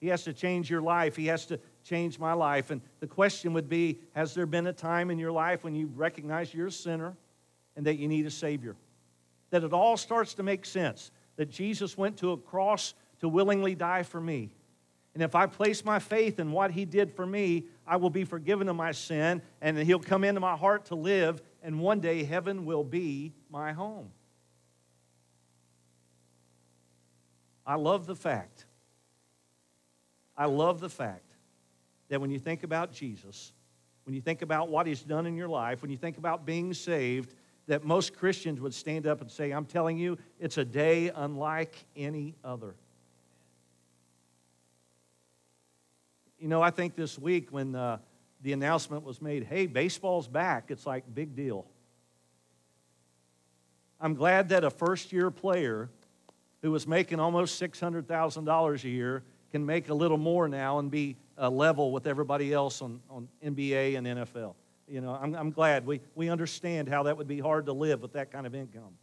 He 0.00 0.08
has 0.08 0.24
to 0.24 0.32
change 0.32 0.70
your 0.70 0.80
life. 0.80 1.16
He 1.16 1.26
has 1.26 1.44
to 1.46 1.60
change 1.84 2.18
my 2.18 2.32
life. 2.32 2.70
And 2.70 2.80
the 3.00 3.06
question 3.06 3.52
would 3.52 3.68
be 3.68 3.98
Has 4.14 4.32
there 4.32 4.46
been 4.46 4.66
a 4.66 4.72
time 4.72 5.10
in 5.10 5.18
your 5.18 5.32
life 5.32 5.64
when 5.64 5.74
you 5.74 5.90
recognize 5.94 6.54
you're 6.54 6.68
a 6.68 6.72
sinner? 6.72 7.16
and 7.76 7.86
that 7.86 7.98
you 7.98 8.08
need 8.08 8.26
a 8.26 8.30
Savior. 8.30 8.74
That 9.50 9.62
it 9.62 9.72
all 9.72 9.96
starts 9.96 10.34
to 10.34 10.42
make 10.42 10.64
sense. 10.64 11.10
That 11.36 11.50
Jesus 11.50 11.96
went 11.96 12.16
to 12.18 12.32
a 12.32 12.36
cross 12.36 12.94
to 13.20 13.28
willingly 13.28 13.74
die 13.74 14.02
for 14.02 14.20
me. 14.20 14.50
And 15.16 15.22
if 15.22 15.34
I 15.34 15.46
place 15.46 15.82
my 15.82 15.98
faith 15.98 16.38
in 16.38 16.52
what 16.52 16.70
He 16.70 16.84
did 16.84 17.10
for 17.10 17.24
me, 17.24 17.64
I 17.86 17.96
will 17.96 18.10
be 18.10 18.24
forgiven 18.24 18.68
of 18.68 18.76
my 18.76 18.92
sin, 18.92 19.40
and 19.62 19.78
He'll 19.78 19.98
come 19.98 20.24
into 20.24 20.42
my 20.42 20.54
heart 20.54 20.84
to 20.86 20.94
live, 20.94 21.40
and 21.62 21.80
one 21.80 22.00
day 22.00 22.22
heaven 22.22 22.66
will 22.66 22.84
be 22.84 23.32
my 23.48 23.72
home. 23.72 24.10
I 27.66 27.76
love 27.76 28.04
the 28.04 28.14
fact, 28.14 28.66
I 30.36 30.44
love 30.44 30.80
the 30.80 30.90
fact 30.90 31.32
that 32.10 32.20
when 32.20 32.30
you 32.30 32.38
think 32.38 32.62
about 32.62 32.92
Jesus, 32.92 33.54
when 34.04 34.14
you 34.14 34.20
think 34.20 34.42
about 34.42 34.68
what 34.68 34.86
He's 34.86 35.02
done 35.02 35.24
in 35.24 35.34
your 35.34 35.48
life, 35.48 35.80
when 35.80 35.90
you 35.90 35.96
think 35.96 36.18
about 36.18 36.44
being 36.44 36.74
saved, 36.74 37.34
that 37.68 37.84
most 37.84 38.14
Christians 38.14 38.60
would 38.60 38.74
stand 38.74 39.06
up 39.06 39.22
and 39.22 39.30
say, 39.30 39.50
I'm 39.52 39.64
telling 39.64 39.96
you, 39.96 40.18
it's 40.38 40.58
a 40.58 40.64
day 40.64 41.10
unlike 41.14 41.86
any 41.96 42.34
other. 42.44 42.74
You 46.46 46.50
know, 46.50 46.62
I 46.62 46.70
think 46.70 46.94
this 46.94 47.18
week 47.18 47.48
when 47.50 47.74
uh, 47.74 47.98
the 48.40 48.52
announcement 48.52 49.02
was 49.02 49.20
made, 49.20 49.42
hey, 49.42 49.66
baseball's 49.66 50.28
back, 50.28 50.66
it's 50.68 50.86
like, 50.86 51.02
big 51.12 51.34
deal. 51.34 51.66
I'm 54.00 54.14
glad 54.14 54.50
that 54.50 54.62
a 54.62 54.70
first 54.70 55.12
year 55.12 55.32
player 55.32 55.90
who 56.62 56.70
was 56.70 56.86
making 56.86 57.18
almost 57.18 57.60
$600,000 57.60 58.84
a 58.84 58.88
year 58.88 59.24
can 59.50 59.66
make 59.66 59.88
a 59.88 59.94
little 59.94 60.18
more 60.18 60.46
now 60.46 60.78
and 60.78 60.88
be 60.88 61.16
uh, 61.36 61.50
level 61.50 61.90
with 61.90 62.06
everybody 62.06 62.52
else 62.52 62.80
on, 62.80 63.00
on 63.10 63.26
NBA 63.44 63.98
and 63.98 64.06
NFL. 64.06 64.54
You 64.86 65.00
know, 65.00 65.18
I'm, 65.20 65.34
I'm 65.34 65.50
glad 65.50 65.84
we, 65.84 66.00
we 66.14 66.28
understand 66.28 66.88
how 66.88 67.02
that 67.02 67.16
would 67.16 67.26
be 67.26 67.40
hard 67.40 67.66
to 67.66 67.72
live 67.72 68.02
with 68.02 68.12
that 68.12 68.30
kind 68.30 68.46
of 68.46 68.54
income. 68.54 68.94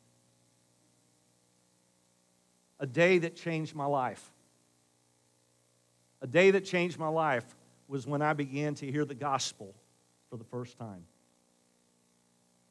A 2.79 2.87
day 2.87 3.17
that 3.17 3.35
changed 3.35 3.75
my 3.75 3.85
life. 3.85 4.32
A 6.23 6.27
day 6.27 6.51
that 6.51 6.61
changed 6.61 6.97
my 6.97 7.09
life 7.09 7.43
was 7.89 8.07
when 8.07 8.21
I 8.21 8.31
began 8.31 8.75
to 8.75 8.89
hear 8.89 9.03
the 9.03 9.13
gospel 9.13 9.75
for 10.29 10.37
the 10.37 10.45
first 10.45 10.79
time. 10.79 11.03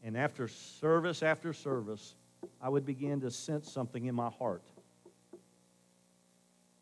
And 0.02 0.16
after 0.16 0.48
service 0.48 1.22
after 1.22 1.52
service, 1.52 2.14
I 2.62 2.70
would 2.70 2.86
begin 2.86 3.20
to 3.20 3.30
sense 3.30 3.70
something 3.70 4.06
in 4.06 4.14
my 4.14 4.30
heart. 4.30 4.64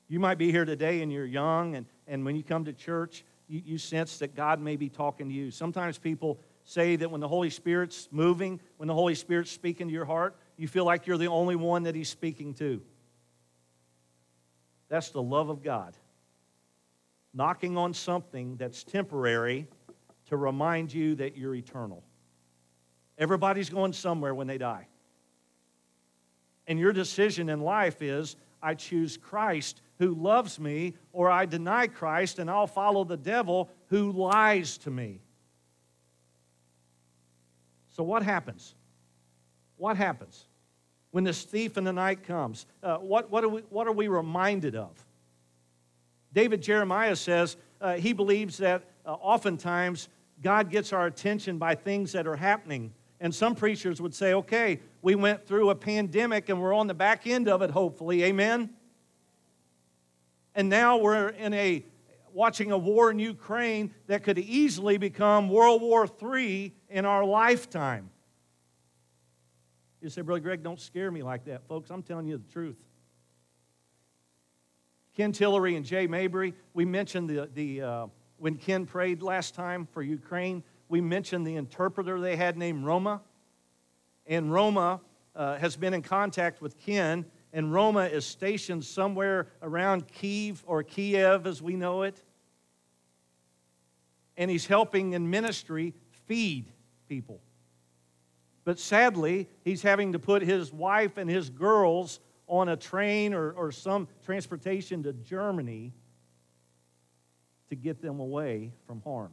You 0.06 0.20
might 0.20 0.38
be 0.38 0.52
here 0.52 0.64
today 0.64 1.02
and 1.02 1.12
you're 1.12 1.26
young, 1.26 1.74
and, 1.74 1.86
and 2.06 2.24
when 2.24 2.36
you 2.36 2.44
come 2.44 2.64
to 2.64 2.72
church, 2.72 3.24
you, 3.48 3.62
you 3.64 3.78
sense 3.78 4.18
that 4.20 4.36
God 4.36 4.60
may 4.60 4.76
be 4.76 4.88
talking 4.88 5.28
to 5.28 5.34
you. 5.34 5.50
Sometimes 5.50 5.98
people 5.98 6.38
say 6.62 6.94
that 6.94 7.10
when 7.10 7.20
the 7.20 7.28
Holy 7.28 7.50
Spirit's 7.50 8.08
moving, 8.12 8.60
when 8.76 8.86
the 8.86 8.94
Holy 8.94 9.16
Spirit's 9.16 9.50
speaking 9.50 9.88
to 9.88 9.92
your 9.92 10.04
heart, 10.04 10.36
you 10.56 10.68
feel 10.68 10.84
like 10.84 11.08
you're 11.08 11.18
the 11.18 11.26
only 11.26 11.56
one 11.56 11.82
that 11.82 11.96
He's 11.96 12.08
speaking 12.08 12.54
to. 12.54 12.80
That's 14.88 15.10
the 15.10 15.22
love 15.22 15.48
of 15.48 15.64
God. 15.64 15.96
Knocking 17.32 17.76
on 17.76 17.94
something 17.94 18.56
that's 18.56 18.82
temporary 18.82 19.66
to 20.26 20.36
remind 20.36 20.92
you 20.92 21.14
that 21.16 21.36
you're 21.36 21.54
eternal. 21.54 22.02
Everybody's 23.18 23.70
going 23.70 23.92
somewhere 23.92 24.34
when 24.34 24.46
they 24.46 24.58
die. 24.58 24.86
And 26.66 26.78
your 26.78 26.92
decision 26.92 27.48
in 27.48 27.60
life 27.60 28.00
is 28.02 28.36
I 28.62 28.74
choose 28.74 29.16
Christ 29.16 29.82
who 29.98 30.14
loves 30.14 30.58
me, 30.58 30.94
or 31.12 31.30
I 31.30 31.44
deny 31.44 31.86
Christ 31.86 32.38
and 32.38 32.50
I'll 32.50 32.66
follow 32.66 33.04
the 33.04 33.16
devil 33.16 33.68
who 33.88 34.12
lies 34.12 34.78
to 34.78 34.90
me. 34.90 35.20
So, 37.90 38.02
what 38.02 38.22
happens? 38.22 38.74
What 39.76 39.96
happens 39.96 40.46
when 41.10 41.24
this 41.24 41.42
thief 41.42 41.76
in 41.76 41.84
the 41.84 41.92
night 41.92 42.22
comes? 42.22 42.66
Uh, 42.82 42.96
what, 42.96 43.30
what, 43.30 43.44
are 43.44 43.48
we, 43.48 43.60
what 43.68 43.86
are 43.86 43.92
we 43.92 44.08
reminded 44.08 44.74
of? 44.74 44.90
David 46.32 46.62
Jeremiah 46.62 47.16
says 47.16 47.56
uh, 47.80 47.94
he 47.94 48.12
believes 48.12 48.58
that 48.58 48.84
uh, 49.04 49.12
oftentimes 49.12 50.08
God 50.42 50.70
gets 50.70 50.92
our 50.92 51.06
attention 51.06 51.58
by 51.58 51.74
things 51.74 52.12
that 52.12 52.26
are 52.26 52.36
happening. 52.36 52.92
And 53.20 53.34
some 53.34 53.54
preachers 53.54 54.00
would 54.00 54.14
say, 54.14 54.32
okay, 54.34 54.80
we 55.02 55.14
went 55.14 55.46
through 55.46 55.70
a 55.70 55.74
pandemic 55.74 56.48
and 56.48 56.60
we're 56.60 56.74
on 56.74 56.86
the 56.86 56.94
back 56.94 57.26
end 57.26 57.48
of 57.48 57.62
it, 57.62 57.70
hopefully. 57.70 58.24
Amen? 58.24 58.70
And 60.54 60.68
now 60.68 60.96
we're 60.96 61.28
in 61.28 61.52
a 61.54 61.84
watching 62.32 62.70
a 62.70 62.78
war 62.78 63.10
in 63.10 63.18
Ukraine 63.18 63.92
that 64.06 64.22
could 64.22 64.38
easily 64.38 64.96
become 64.96 65.48
World 65.48 65.82
War 65.82 66.08
III 66.22 66.72
in 66.88 67.04
our 67.04 67.24
lifetime. 67.24 68.10
You 70.00 70.08
say, 70.08 70.22
Brother 70.22 70.40
Greg, 70.40 70.62
don't 70.62 70.80
scare 70.80 71.10
me 71.10 71.22
like 71.22 71.44
that, 71.44 71.66
folks. 71.66 71.90
I'm 71.90 72.02
telling 72.02 72.26
you 72.26 72.38
the 72.38 72.52
truth. 72.52 72.76
Ken 75.20 75.32
Tillery 75.32 75.76
and 75.76 75.84
Jay 75.84 76.06
Mabry, 76.06 76.54
we 76.72 76.86
mentioned 76.86 77.28
the, 77.28 77.46
the 77.52 77.82
uh, 77.82 78.06
when 78.38 78.56
Ken 78.56 78.86
prayed 78.86 79.20
last 79.20 79.54
time 79.54 79.86
for 79.92 80.02
Ukraine, 80.02 80.64
we 80.88 81.02
mentioned 81.02 81.46
the 81.46 81.56
interpreter 81.56 82.18
they 82.18 82.36
had 82.36 82.56
named 82.56 82.86
Roma. 82.86 83.20
And 84.26 84.50
Roma 84.50 85.02
uh, 85.36 85.58
has 85.58 85.76
been 85.76 85.92
in 85.92 86.00
contact 86.00 86.62
with 86.62 86.78
Ken, 86.78 87.26
and 87.52 87.70
Roma 87.70 88.04
is 88.04 88.24
stationed 88.24 88.82
somewhere 88.82 89.48
around 89.60 90.08
Kiev 90.08 90.64
or 90.66 90.82
Kiev 90.82 91.46
as 91.46 91.60
we 91.60 91.76
know 91.76 92.04
it. 92.04 92.24
And 94.38 94.50
he's 94.50 94.64
helping 94.64 95.12
in 95.12 95.28
ministry 95.28 95.92
feed 96.28 96.72
people. 97.10 97.42
But 98.64 98.78
sadly, 98.78 99.50
he's 99.64 99.82
having 99.82 100.12
to 100.12 100.18
put 100.18 100.40
his 100.40 100.72
wife 100.72 101.18
and 101.18 101.28
his 101.28 101.50
girls 101.50 102.20
on 102.50 102.68
a 102.68 102.76
train 102.76 103.32
or, 103.32 103.52
or 103.52 103.70
some 103.70 104.08
transportation 104.24 105.04
to 105.04 105.12
Germany 105.12 105.92
to 107.68 107.76
get 107.76 108.02
them 108.02 108.18
away 108.18 108.72
from 108.88 109.00
harm. 109.02 109.30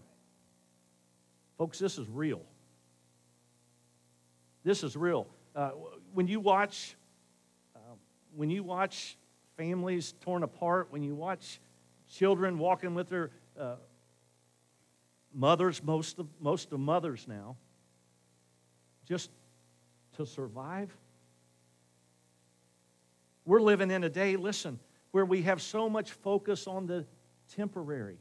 Folks, 1.58 1.80
this 1.80 1.98
is 1.98 2.08
real. 2.08 2.44
This 4.64 4.84
is 4.84 4.96
real. 4.96 5.26
Uh, 5.56 5.72
when 6.14 6.28
you 6.28 6.40
watch, 6.40 6.96
uh, 7.76 7.80
when 8.36 8.52
you 8.52 8.64
watch 8.64 9.18
families 9.58 10.14
torn 10.22 10.44
apart, 10.44 10.88
when 10.92 11.02
you 11.02 11.16
watch 11.16 11.60
children 12.14 12.60
walking 12.60 12.94
with 12.94 13.10
their 13.10 13.32
uh, 13.60 13.76
mothers, 15.34 15.84
most 15.84 16.20
of 16.20 16.28
most 16.40 16.72
of 16.72 16.80
mothers 16.80 17.26
now, 17.28 17.56
just 19.08 19.32
to 20.18 20.26
survive. 20.28 20.96
We're 23.48 23.62
living 23.62 23.90
in 23.90 24.04
a 24.04 24.10
day, 24.10 24.36
listen, 24.36 24.80
where 25.10 25.26
we 25.26 25.42
have 25.42 25.60
so 25.64 25.90
much 25.90 26.12
focus 26.12 26.68
on 26.68 26.86
the 26.86 27.08
temporary. 27.56 28.20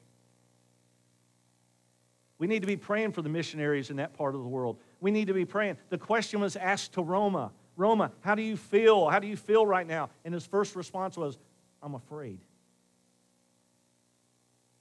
We 2.38 2.46
need 2.46 2.60
to 2.60 2.66
be 2.66 2.78
praying 2.78 3.12
for 3.12 3.20
the 3.20 3.28
missionaries 3.28 3.90
in 3.90 3.96
that 3.96 4.14
part 4.14 4.34
of 4.34 4.40
the 4.40 4.48
world. 4.48 4.78
We 5.00 5.10
need 5.10 5.26
to 5.26 5.34
be 5.34 5.44
praying. 5.44 5.76
The 5.90 5.98
question 5.98 6.40
was 6.40 6.56
asked 6.56 6.94
to 6.94 7.02
Roma 7.02 7.52
Roma, 7.76 8.10
how 8.22 8.34
do 8.34 8.42
you 8.42 8.56
feel? 8.56 9.08
How 9.08 9.18
do 9.18 9.26
you 9.26 9.36
feel 9.36 9.66
right 9.66 9.86
now? 9.86 10.08
And 10.24 10.32
his 10.32 10.46
first 10.46 10.74
response 10.74 11.16
was, 11.16 11.38
I'm 11.82 11.94
afraid. 11.94 12.40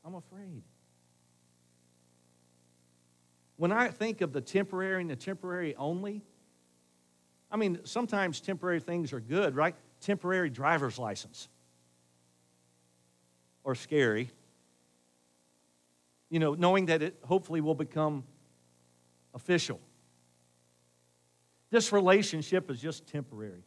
I'm 0.05 0.15
afraid. 0.15 0.63
When 3.57 3.71
I 3.71 3.89
think 3.89 4.21
of 4.21 4.31
the 4.31 4.41
temporary 4.41 5.01
and 5.01 5.09
the 5.09 5.15
temporary 5.15 5.75
only, 5.75 6.21
I 7.51 7.57
mean, 7.57 7.79
sometimes 7.83 8.39
temporary 8.39 8.79
things 8.79 9.11
are 9.13 9.19
good, 9.19 9.55
right? 9.55 9.75
Temporary 10.05 10.49
driver's 10.49 10.97
license 10.97 11.47
or 13.63 13.75
scary 13.75 14.29
you 16.29 16.39
know, 16.39 16.53
knowing 16.53 16.87
that 16.87 17.01
it 17.01 17.17
hopefully 17.23 17.61
will 17.61 17.75
become 17.75 18.23
official. 19.33 19.79
This 21.69 21.91
relationship 21.91 22.69
is 22.71 22.79
just 22.79 23.07
temporary. 23.07 23.63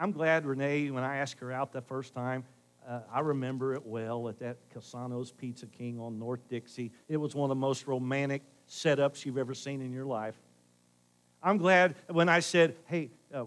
I'm 0.00 0.12
glad 0.12 0.46
Renee, 0.46 0.90
when 0.90 1.04
I 1.04 1.16
asked 1.16 1.40
her 1.40 1.52
out 1.52 1.72
the 1.72 1.82
first 1.82 2.14
time, 2.14 2.44
uh, 2.88 3.00
I 3.12 3.20
remember 3.20 3.74
it 3.74 3.84
well 3.84 4.28
at 4.28 4.38
that 4.38 4.56
Cassano's 4.70 5.32
Pizza 5.32 5.66
King 5.66 6.00
on 6.00 6.18
North 6.18 6.48
Dixie. 6.48 6.92
It 7.08 7.18
was 7.18 7.34
one 7.34 7.50
of 7.50 7.56
the 7.56 7.60
most 7.60 7.86
romantic 7.86 8.42
setups 8.68 9.26
you've 9.26 9.38
ever 9.38 9.52
seen 9.52 9.82
in 9.82 9.92
your 9.92 10.06
life. 10.06 10.40
I'm 11.42 11.58
glad 11.58 11.94
when 12.08 12.28
I 12.28 12.40
said, 12.40 12.76
hey, 12.86 13.10
uh, 13.34 13.44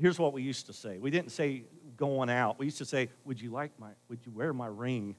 here's 0.00 0.18
what 0.18 0.32
we 0.32 0.42
used 0.42 0.66
to 0.66 0.72
say. 0.72 0.98
We 0.98 1.10
didn't 1.10 1.30
say 1.30 1.64
going 1.96 2.30
out. 2.30 2.58
We 2.58 2.66
used 2.66 2.78
to 2.78 2.84
say, 2.84 3.10
would 3.24 3.40
you 3.40 3.50
like 3.50 3.70
my, 3.78 3.90
would 4.08 4.20
you 4.24 4.32
wear 4.32 4.52
my 4.52 4.66
ring? 4.66 5.14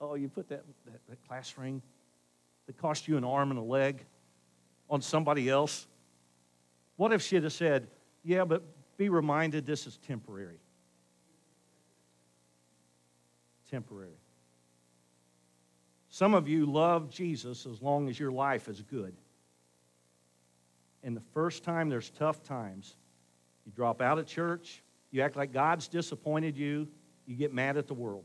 Oh, 0.00 0.14
you 0.14 0.28
put 0.28 0.48
that, 0.48 0.64
that, 0.86 1.00
that 1.08 1.28
class 1.28 1.54
ring 1.56 1.80
that 2.66 2.76
cost 2.76 3.08
you 3.08 3.16
an 3.16 3.24
arm 3.24 3.50
and 3.50 3.58
a 3.58 3.62
leg 3.62 4.04
on 4.90 5.00
somebody 5.00 5.48
else? 5.48 5.86
What 6.96 7.12
if 7.12 7.22
she'd 7.22 7.44
have 7.44 7.52
said, 7.52 7.88
Yeah, 8.24 8.44
but 8.44 8.62
be 8.96 9.08
reminded 9.08 9.64
this 9.64 9.86
is 9.86 9.98
temporary? 9.98 10.58
Temporary. 13.70 14.18
Some 16.10 16.34
of 16.34 16.48
you 16.48 16.66
love 16.66 17.10
Jesus 17.10 17.66
as 17.66 17.80
long 17.80 18.08
as 18.08 18.18
your 18.18 18.32
life 18.32 18.66
is 18.66 18.82
good. 18.82 19.14
And 21.04 21.16
the 21.16 21.22
first 21.32 21.62
time 21.62 21.88
there's 21.88 22.10
tough 22.10 22.42
times, 22.42 22.96
you 23.68 23.72
drop 23.76 24.00
out 24.00 24.18
of 24.18 24.26
church, 24.26 24.82
you 25.10 25.20
act 25.20 25.36
like 25.36 25.52
God's 25.52 25.88
disappointed 25.88 26.56
you, 26.56 26.88
you 27.26 27.36
get 27.36 27.52
mad 27.52 27.76
at 27.76 27.86
the 27.86 27.92
world. 27.92 28.24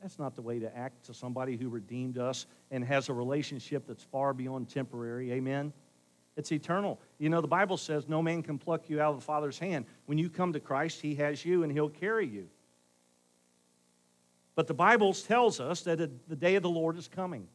That's 0.00 0.18
not 0.18 0.34
the 0.34 0.40
way 0.40 0.58
to 0.60 0.74
act 0.74 1.04
to 1.04 1.14
somebody 1.14 1.58
who 1.58 1.68
redeemed 1.68 2.16
us 2.16 2.46
and 2.70 2.82
has 2.82 3.10
a 3.10 3.12
relationship 3.12 3.86
that's 3.86 4.02
far 4.02 4.32
beyond 4.32 4.70
temporary. 4.70 5.30
Amen? 5.32 5.74
It's 6.38 6.52
eternal. 6.52 6.98
You 7.18 7.28
know, 7.28 7.42
the 7.42 7.48
Bible 7.48 7.76
says 7.76 8.08
no 8.08 8.22
man 8.22 8.42
can 8.42 8.56
pluck 8.56 8.88
you 8.88 8.98
out 8.98 9.10
of 9.10 9.20
the 9.20 9.26
Father's 9.26 9.58
hand. 9.58 9.84
When 10.06 10.16
you 10.16 10.30
come 10.30 10.54
to 10.54 10.60
Christ, 10.60 11.02
He 11.02 11.16
has 11.16 11.44
you 11.44 11.62
and 11.62 11.70
He'll 11.70 11.90
carry 11.90 12.26
you. 12.26 12.48
But 14.54 14.68
the 14.68 14.74
Bible 14.74 15.12
tells 15.12 15.60
us 15.60 15.82
that 15.82 15.98
the 15.98 16.36
day 16.36 16.54
of 16.54 16.62
the 16.62 16.70
Lord 16.70 16.96
is 16.96 17.08
coming. 17.08 17.46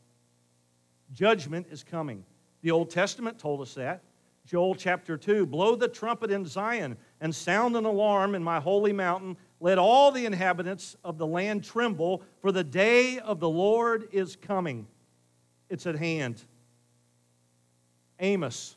Judgment 1.13 1.65
is 1.71 1.83
coming. 1.83 2.23
The 2.61 2.69
Old 2.69 2.91
Testament 2.91 3.39
told 3.39 3.61
us 3.61 3.73
that. 3.73 4.03
Joel 4.45 4.75
chapter 4.75 5.17
2 5.17 5.45
Blow 5.45 5.75
the 5.75 5.87
trumpet 5.87 6.31
in 6.31 6.45
Zion 6.45 6.97
and 7.19 7.33
sound 7.33 7.75
an 7.75 7.85
alarm 7.85 8.35
in 8.35 8.43
my 8.43 8.59
holy 8.59 8.93
mountain. 8.93 9.37
Let 9.59 9.79
all 9.79 10.11
the 10.11 10.25
inhabitants 10.25 10.95
of 11.03 11.17
the 11.17 11.25
land 11.25 11.63
tremble, 11.63 12.21
for 12.41 12.51
the 12.51 12.63
day 12.63 13.19
of 13.19 13.39
the 13.39 13.49
Lord 13.49 14.07
is 14.11 14.35
coming. 14.35 14.87
It's 15.69 15.87
at 15.87 15.95
hand. 15.95 16.41
Amos. 18.19 18.75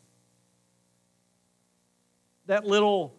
That 2.47 2.65
little 2.65 3.15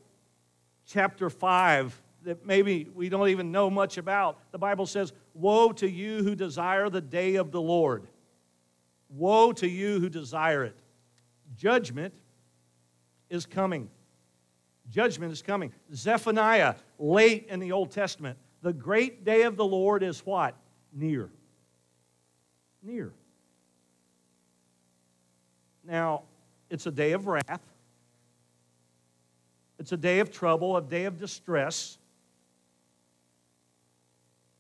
chapter 0.88 1.30
5 1.30 2.02
that 2.24 2.46
maybe 2.46 2.90
we 2.94 3.10
don't 3.10 3.30
even 3.30 3.52
know 3.52 3.70
much 3.70 3.98
about. 3.98 4.40
The 4.52 4.58
Bible 4.58 4.86
says, 4.86 5.14
Woe 5.34 5.72
to 5.74 5.90
you 5.90 6.24
who 6.24 6.36
desire 6.36 6.90
the 6.90 7.02
day 7.02 7.36
of 7.36 7.52
the 7.52 7.62
Lord. 7.62 8.08
Woe 9.10 9.54
to 9.54 9.68
you 9.68 10.00
who 10.00 10.10
desire 10.10 10.64
it. 10.64 10.76
Judgment 11.56 12.14
is 13.30 13.46
coming. 13.46 13.89
Judgment 14.89 15.32
is 15.32 15.42
coming. 15.42 15.72
Zephaniah, 15.94 16.76
late 16.98 17.48
in 17.50 17.60
the 17.60 17.72
Old 17.72 17.92
Testament, 17.92 18.38
the 18.62 18.74
great 18.74 19.24
day 19.24 19.44
of 19.44 19.56
the 19.56 19.65
Lord 19.65 20.04
is 20.04 20.26
what? 20.26 20.56
Near. 20.94 21.30
Near. 22.84 23.13
Now, 25.86 26.24
it's 26.70 26.86
a 26.86 26.92
day 26.92 27.13
of 27.13 27.28
wrath. 27.28 27.62
It's 29.80 29.92
a 29.92 29.98
day 29.98 30.20
of 30.20 30.32
trouble, 30.32 30.76
a 30.76 30.82
day 30.82 31.06
of 31.06 31.18
distress. 31.18 31.98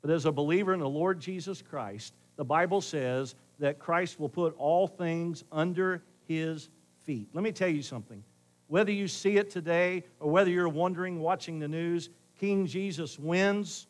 But 0.01 0.11
as 0.11 0.25
a 0.25 0.31
believer 0.31 0.73
in 0.73 0.79
the 0.79 0.89
Lord 0.89 1.19
Jesus 1.19 1.61
Christ, 1.61 2.13
the 2.37 2.45
Bible 2.45 2.81
says 2.81 3.35
that 3.59 3.79
Christ 3.79 4.19
will 4.19 4.29
put 4.29 4.55
all 4.57 4.87
things 4.87 5.43
under 5.51 6.01
his 6.27 6.69
feet. 7.05 7.27
Let 7.33 7.43
me 7.43 7.51
tell 7.51 7.67
you 7.67 7.81
something. 7.81 8.23
Whether 8.69 8.91
you 8.91 9.07
see 9.07 9.37
it 9.37 9.49
today 9.49 10.03
or 10.19 10.31
whether 10.31 10.51
you're 10.51 10.69
wondering 10.69 11.19
watching 11.19 11.57
the 11.57 11.67
news, 11.67 12.11
King 12.39 12.67
Jesus 12.67 13.17
wins, 13.17 13.87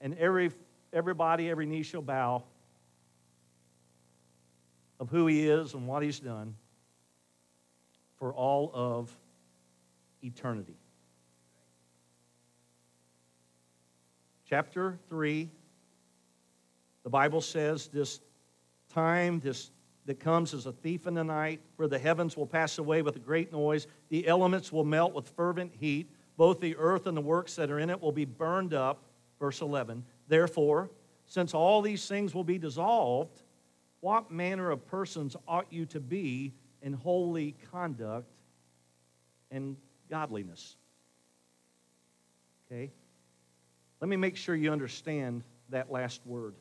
and 0.00 0.16
every, 0.16 0.52
everybody, 0.92 1.50
every 1.50 1.66
knee 1.66 1.82
shall 1.82 2.00
bow, 2.00 2.44
of 5.00 5.10
who 5.10 5.26
he 5.26 5.48
is 5.48 5.74
and 5.74 5.86
what 5.88 6.04
he's 6.04 6.20
done 6.20 6.54
for 8.20 8.32
all 8.32 8.70
of 8.72 9.14
eternity. 10.22 10.76
Chapter 14.48 14.96
3, 15.08 15.48
the 17.02 17.10
Bible 17.10 17.40
says 17.40 17.88
this 17.88 18.20
time, 18.94 19.40
this 19.40 19.72
that 20.06 20.18
comes 20.18 20.54
as 20.54 20.66
a 20.66 20.72
thief 20.72 21.06
in 21.06 21.14
the 21.14 21.24
night, 21.24 21.60
where 21.76 21.88
the 21.88 21.98
heavens 21.98 22.36
will 22.36 22.46
pass 22.46 22.78
away 22.78 23.02
with 23.02 23.16
a 23.16 23.20
great 23.20 23.52
noise, 23.52 23.86
the 24.08 24.26
elements 24.26 24.72
will 24.72 24.84
melt 24.84 25.12
with 25.12 25.28
fervent 25.28 25.72
heat, 25.78 26.10
both 26.36 26.60
the 26.60 26.76
earth 26.76 27.06
and 27.06 27.16
the 27.16 27.20
works 27.20 27.56
that 27.56 27.70
are 27.70 27.78
in 27.78 27.90
it 27.90 28.00
will 28.00 28.12
be 28.12 28.24
burned 28.24 28.74
up. 28.74 29.02
Verse 29.38 29.60
11. 29.60 30.04
Therefore, 30.28 30.90
since 31.26 31.54
all 31.54 31.82
these 31.82 32.06
things 32.08 32.34
will 32.34 32.44
be 32.44 32.58
dissolved, 32.58 33.42
what 34.00 34.30
manner 34.30 34.70
of 34.70 34.86
persons 34.86 35.36
ought 35.46 35.70
you 35.70 35.86
to 35.86 36.00
be 36.00 36.52
in 36.82 36.92
holy 36.92 37.54
conduct 37.70 38.30
and 39.50 39.76
godliness? 40.08 40.76
Okay? 42.66 42.90
Let 44.00 44.08
me 44.08 44.16
make 44.16 44.36
sure 44.36 44.54
you 44.54 44.72
understand 44.72 45.42
that 45.68 45.92
last 45.92 46.20
word. 46.24 46.54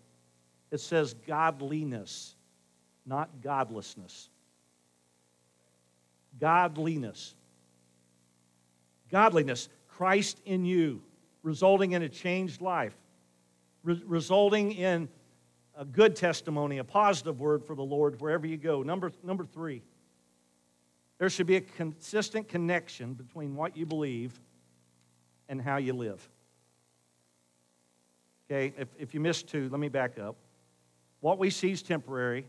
It 0.72 0.82
says 0.82 1.16
godliness, 1.26 2.36
not 3.06 3.42
godlessness. 3.42 4.30
Godliness. 6.40 7.36
Godliness, 9.12 9.70
Christ 9.88 10.40
in 10.46 10.66
you, 10.66 11.02
resulting 11.44 11.94
in 11.94 12.04
a 12.04 12.10
changed 12.10 12.62
life, 12.62 12.96
re- 13.84 14.02
resulting 14.06 14.72
in 14.72 15.10
a 15.76 15.86
good 15.86 16.16
testimony, 16.16 16.78
a 16.78 16.84
positive 16.84 17.40
word 17.40 17.64
for 17.64 17.76
the 17.76 17.84
Lord 17.84 18.20
wherever 18.22 18.46
you 18.46 18.58
go. 18.58 18.84
Number, 18.84 19.12
number 19.24 19.46
three, 19.46 19.82
there 21.18 21.30
should 21.30 21.48
be 21.48 21.56
a 21.56 21.62
consistent 21.62 22.48
connection 22.48 23.14
between 23.14 23.56
what 23.56 23.76
you 23.76 23.86
believe 23.86 24.40
and 25.48 25.62
how 25.62 25.78
you 25.78 25.94
live. 25.94 26.28
Okay, 28.50 28.74
if, 28.78 28.88
if 28.98 29.14
you 29.14 29.20
missed 29.20 29.48
two, 29.48 29.70
let 29.70 29.80
me 29.80 29.90
back 29.90 30.18
up. 30.18 30.36
What 31.20 31.38
we 31.40 31.50
see 31.50 31.72
is 31.72 31.82
temporary. 31.82 32.46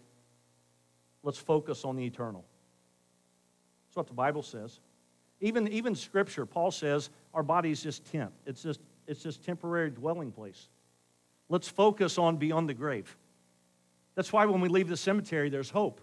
Let's 1.22 1.38
focus 1.38 1.85
on 1.85 1.96
the 1.96 2.04
eternal. 2.04 2.44
That's 3.88 3.96
what 3.96 4.06
the 4.06 4.14
Bible 4.14 4.42
says. 4.42 4.80
Even, 5.40 5.68
even 5.68 5.94
Scripture, 5.94 6.46
Paul 6.46 6.70
says 6.70 7.11
our 7.35 7.42
body 7.42 7.70
is 7.70 7.83
just 7.83 8.04
tent. 8.11 8.30
It's 8.46 8.62
just, 8.62 8.80
it's 9.06 9.22
just 9.22 9.44
temporary 9.44 9.90
dwelling 9.90 10.33
place. 10.33 10.68
Let's 11.48 11.68
focus 11.68 12.18
on 12.18 12.37
beyond 12.37 12.68
the 12.68 12.74
grave. 12.74 13.16
That's 14.14 14.33
why 14.33 14.44
when 14.46 14.61
we 14.61 14.68
leave 14.68 14.88
the 14.88 14.96
cemetery, 14.96 15.50
there's 15.50 15.70
hope. 15.70 16.00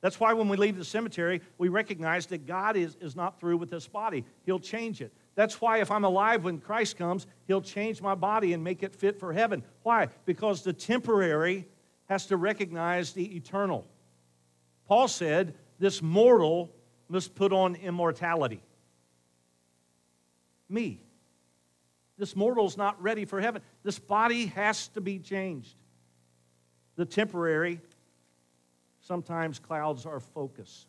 That's 0.00 0.20
why 0.20 0.32
when 0.32 0.48
we 0.48 0.56
leave 0.56 0.76
the 0.76 0.84
cemetery, 0.84 1.40
we 1.58 1.68
recognize 1.68 2.26
that 2.26 2.46
God 2.46 2.76
is, 2.76 2.96
is 3.00 3.16
not 3.16 3.40
through 3.40 3.56
with 3.56 3.70
this 3.70 3.88
body. 3.88 4.24
He'll 4.46 4.60
change 4.60 5.00
it. 5.00 5.12
That's 5.34 5.60
why 5.60 5.78
if 5.78 5.90
I'm 5.90 6.04
alive 6.04 6.44
when 6.44 6.58
Christ 6.58 6.96
comes, 6.96 7.26
He'll 7.46 7.60
change 7.60 8.00
my 8.00 8.14
body 8.14 8.52
and 8.52 8.62
make 8.62 8.82
it 8.82 8.94
fit 8.94 9.18
for 9.18 9.32
heaven. 9.32 9.62
Why? 9.82 10.08
Because 10.24 10.62
the 10.62 10.72
temporary 10.72 11.66
has 12.08 12.26
to 12.26 12.36
recognize 12.36 13.12
the 13.12 13.36
eternal. 13.36 13.86
Paul 14.88 15.06
said, 15.06 15.54
This 15.78 16.02
mortal 16.02 16.74
must 17.08 17.34
put 17.34 17.52
on 17.52 17.76
immortality. 17.76 18.62
Me. 20.68 21.00
This 22.16 22.34
mortal's 22.34 22.76
not 22.76 23.00
ready 23.00 23.24
for 23.24 23.40
heaven. 23.40 23.62
This 23.84 23.98
body 23.98 24.46
has 24.46 24.88
to 24.88 25.00
be 25.00 25.20
changed. 25.20 25.76
The 26.96 27.04
temporary 27.04 27.80
sometimes 29.00 29.60
clouds 29.60 30.04
our 30.04 30.18
focus. 30.18 30.86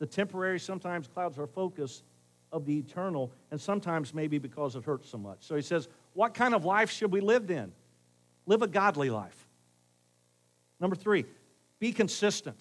The 0.00 0.06
temporary 0.06 0.58
sometimes 0.58 1.06
clouds 1.06 1.38
our 1.38 1.46
focus 1.46 2.02
of 2.50 2.66
the 2.66 2.76
eternal, 2.76 3.30
and 3.50 3.60
sometimes 3.60 4.12
maybe 4.12 4.38
because 4.38 4.74
it 4.74 4.84
hurts 4.84 5.08
so 5.08 5.18
much. 5.18 5.38
So 5.40 5.54
he 5.54 5.62
says, 5.62 5.88
What 6.14 6.34
kind 6.34 6.54
of 6.54 6.64
life 6.64 6.90
should 6.90 7.12
we 7.12 7.20
live 7.20 7.46
then? 7.46 7.72
Live 8.46 8.62
a 8.62 8.66
godly 8.66 9.08
life. 9.08 9.46
Number 10.80 10.96
three, 10.96 11.24
be 11.82 11.90
consistent. 11.90 12.60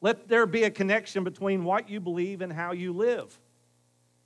Let 0.00 0.28
there 0.28 0.46
be 0.46 0.62
a 0.62 0.70
connection 0.70 1.24
between 1.24 1.64
what 1.64 1.90
you 1.90 1.98
believe 1.98 2.40
and 2.40 2.52
how 2.52 2.70
you 2.70 2.92
live. 2.92 3.36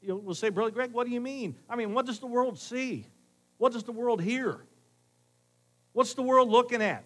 You 0.03 0.17
will 0.17 0.35
say, 0.35 0.51
Brother 0.51 0.71
Greg, 0.71 0.93
what 0.93 1.07
do 1.07 1.13
you 1.15 1.21
mean? 1.21 1.57
I 1.67 1.77
mean, 1.77 1.95
what 1.95 2.05
does 2.05 2.19
the 2.19 2.27
world 2.27 2.59
see? 2.59 3.07
What 3.57 3.73
does 3.73 3.85
the 3.85 3.93
world 3.93 4.21
hear? 4.21 4.59
What's 5.95 6.13
the 6.13 6.21
world 6.21 6.51
looking 6.51 6.83
at? 6.83 7.05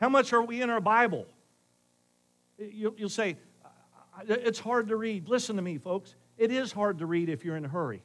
How 0.00 0.08
much 0.08 0.32
are 0.32 0.44
we 0.44 0.62
in 0.62 0.70
our 0.70 0.80
Bible? 0.80 1.26
You'll 2.56 3.08
say, 3.08 3.36
it's 4.28 4.60
hard 4.60 4.90
to 4.90 4.96
read. 4.96 5.28
Listen 5.28 5.56
to 5.56 5.62
me, 5.62 5.76
folks. 5.78 6.14
It 6.38 6.52
is 6.52 6.70
hard 6.70 7.00
to 7.00 7.06
read 7.06 7.28
if 7.28 7.44
you're 7.44 7.56
in 7.56 7.64
a 7.64 7.68
hurry. 7.68 8.04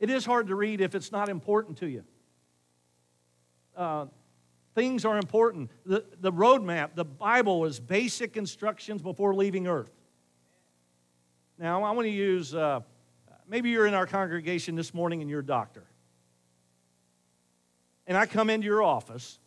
It 0.00 0.10
is 0.10 0.24
hard 0.24 0.48
to 0.48 0.56
read 0.56 0.80
if 0.80 0.96
it's 0.96 1.12
not 1.12 1.28
important 1.28 1.78
to 1.78 1.86
you. 1.86 2.02
Uh, 3.76 4.06
things 4.80 5.04
are 5.04 5.18
important. 5.18 5.70
The, 5.84 6.06
the 6.22 6.32
roadmap, 6.32 6.94
the 6.94 7.04
Bible, 7.04 7.66
is 7.66 7.78
basic 7.78 8.38
instructions 8.38 9.02
before 9.02 9.34
leaving 9.34 9.66
earth. 9.66 9.90
Now, 11.58 11.82
I 11.82 11.90
want 11.90 12.06
to 12.06 12.10
use 12.10 12.54
uh, 12.54 12.80
maybe 13.46 13.68
you're 13.68 13.86
in 13.86 13.92
our 13.92 14.06
congregation 14.06 14.76
this 14.76 14.94
morning 14.94 15.20
and 15.20 15.28
you're 15.28 15.40
a 15.40 15.44
doctor. 15.44 15.84
And 18.06 18.16
I 18.16 18.24
come 18.24 18.48
into 18.48 18.64
your 18.64 18.82
office, 18.82 19.38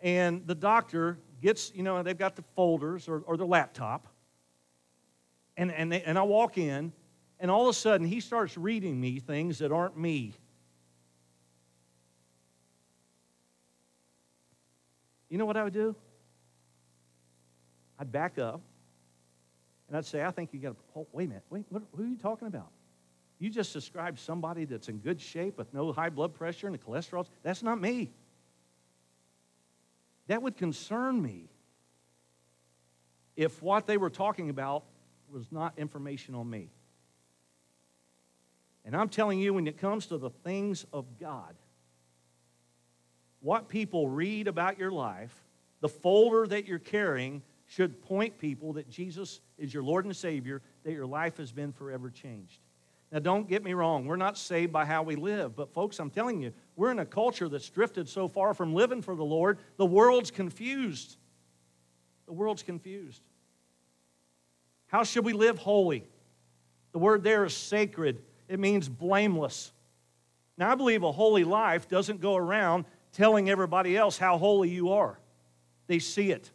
and 0.00 0.46
the 0.46 0.54
doctor 0.54 1.18
gets, 1.42 1.72
you 1.74 1.82
know, 1.82 2.00
they've 2.04 2.16
got 2.16 2.36
the 2.36 2.44
folders 2.54 3.08
or, 3.08 3.24
or 3.26 3.36
the 3.36 3.44
laptop. 3.44 4.06
And, 5.56 5.72
and, 5.72 5.90
they, 5.90 6.02
and 6.02 6.16
I 6.16 6.22
walk 6.22 6.58
in, 6.58 6.92
and 7.40 7.50
all 7.50 7.62
of 7.62 7.70
a 7.70 7.74
sudden 7.76 8.06
he 8.06 8.20
starts 8.20 8.56
reading 8.56 9.00
me 9.00 9.18
things 9.18 9.58
that 9.58 9.72
aren't 9.72 9.98
me. 9.98 10.34
You 15.30 15.38
know 15.38 15.46
what 15.46 15.56
I 15.56 15.64
would 15.64 15.72
do? 15.72 15.96
I'd 17.98 18.12
back 18.12 18.38
up 18.38 18.60
and 19.88 19.96
I'd 19.96 20.04
say, 20.04 20.22
I 20.22 20.30
think 20.30 20.52
you 20.52 20.60
got 20.60 20.70
to, 20.70 20.76
oh, 20.96 21.06
wait 21.12 21.24
a 21.24 21.28
minute, 21.28 21.44
wait, 21.50 21.64
what, 21.70 21.82
who 21.96 22.02
are 22.02 22.06
you 22.06 22.16
talking 22.16 22.48
about? 22.48 22.70
You 23.38 23.48
just 23.48 23.72
described 23.72 24.18
somebody 24.18 24.66
that's 24.66 24.88
in 24.88 24.98
good 24.98 25.20
shape 25.20 25.56
with 25.56 25.72
no 25.72 25.92
high 25.92 26.10
blood 26.10 26.34
pressure 26.34 26.66
and 26.66 26.74
the 26.74 26.78
cholesterol. 26.78 27.26
That's 27.42 27.62
not 27.62 27.80
me. 27.80 28.10
That 30.26 30.42
would 30.42 30.56
concern 30.56 31.20
me 31.20 31.48
if 33.36 33.62
what 33.62 33.86
they 33.86 33.96
were 33.96 34.10
talking 34.10 34.50
about 34.50 34.84
was 35.32 35.50
not 35.50 35.78
information 35.78 36.34
on 36.34 36.48
me. 36.48 36.68
And 38.84 38.96
I'm 38.96 39.08
telling 39.08 39.38
you, 39.38 39.54
when 39.54 39.66
it 39.66 39.78
comes 39.78 40.06
to 40.06 40.18
the 40.18 40.30
things 40.30 40.84
of 40.92 41.18
God, 41.18 41.54
what 43.40 43.68
people 43.68 44.08
read 44.08 44.48
about 44.48 44.78
your 44.78 44.90
life, 44.90 45.34
the 45.80 45.88
folder 45.88 46.46
that 46.46 46.66
you're 46.66 46.78
carrying, 46.78 47.42
should 47.66 48.02
point 48.02 48.36
people 48.36 48.72
that 48.72 48.90
Jesus 48.90 49.40
is 49.56 49.72
your 49.72 49.82
Lord 49.82 50.04
and 50.04 50.14
Savior, 50.14 50.60
that 50.84 50.92
your 50.92 51.06
life 51.06 51.36
has 51.36 51.52
been 51.52 51.72
forever 51.72 52.10
changed. 52.10 52.58
Now, 53.12 53.20
don't 53.20 53.48
get 53.48 53.64
me 53.64 53.74
wrong, 53.74 54.06
we're 54.06 54.16
not 54.16 54.38
saved 54.38 54.72
by 54.72 54.84
how 54.84 55.02
we 55.02 55.16
live, 55.16 55.56
but 55.56 55.72
folks, 55.72 55.98
I'm 55.98 56.10
telling 56.10 56.40
you, 56.40 56.52
we're 56.76 56.90
in 56.90 57.00
a 57.00 57.06
culture 57.06 57.48
that's 57.48 57.68
drifted 57.68 58.08
so 58.08 58.28
far 58.28 58.54
from 58.54 58.74
living 58.74 59.02
for 59.02 59.16
the 59.16 59.24
Lord, 59.24 59.58
the 59.76 59.86
world's 59.86 60.30
confused. 60.30 61.16
The 62.26 62.32
world's 62.32 62.62
confused. 62.62 63.22
How 64.86 65.02
should 65.02 65.24
we 65.24 65.32
live 65.32 65.58
holy? 65.58 66.04
The 66.92 66.98
word 66.98 67.22
there 67.22 67.44
is 67.44 67.54
sacred, 67.54 68.20
it 68.48 68.58
means 68.58 68.88
blameless. 68.88 69.72
Now, 70.56 70.72
I 70.72 70.74
believe 70.74 71.02
a 71.02 71.12
holy 71.12 71.44
life 71.44 71.88
doesn't 71.88 72.20
go 72.20 72.36
around 72.36 72.84
telling 73.12 73.50
everybody 73.50 73.96
else 73.96 74.18
how 74.18 74.38
holy 74.38 74.68
you 74.68 74.92
are, 74.92 75.18
they 75.86 75.98
see 75.98 76.30
it. 76.30 76.50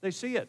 They 0.00 0.10
see 0.10 0.36
it. 0.36 0.48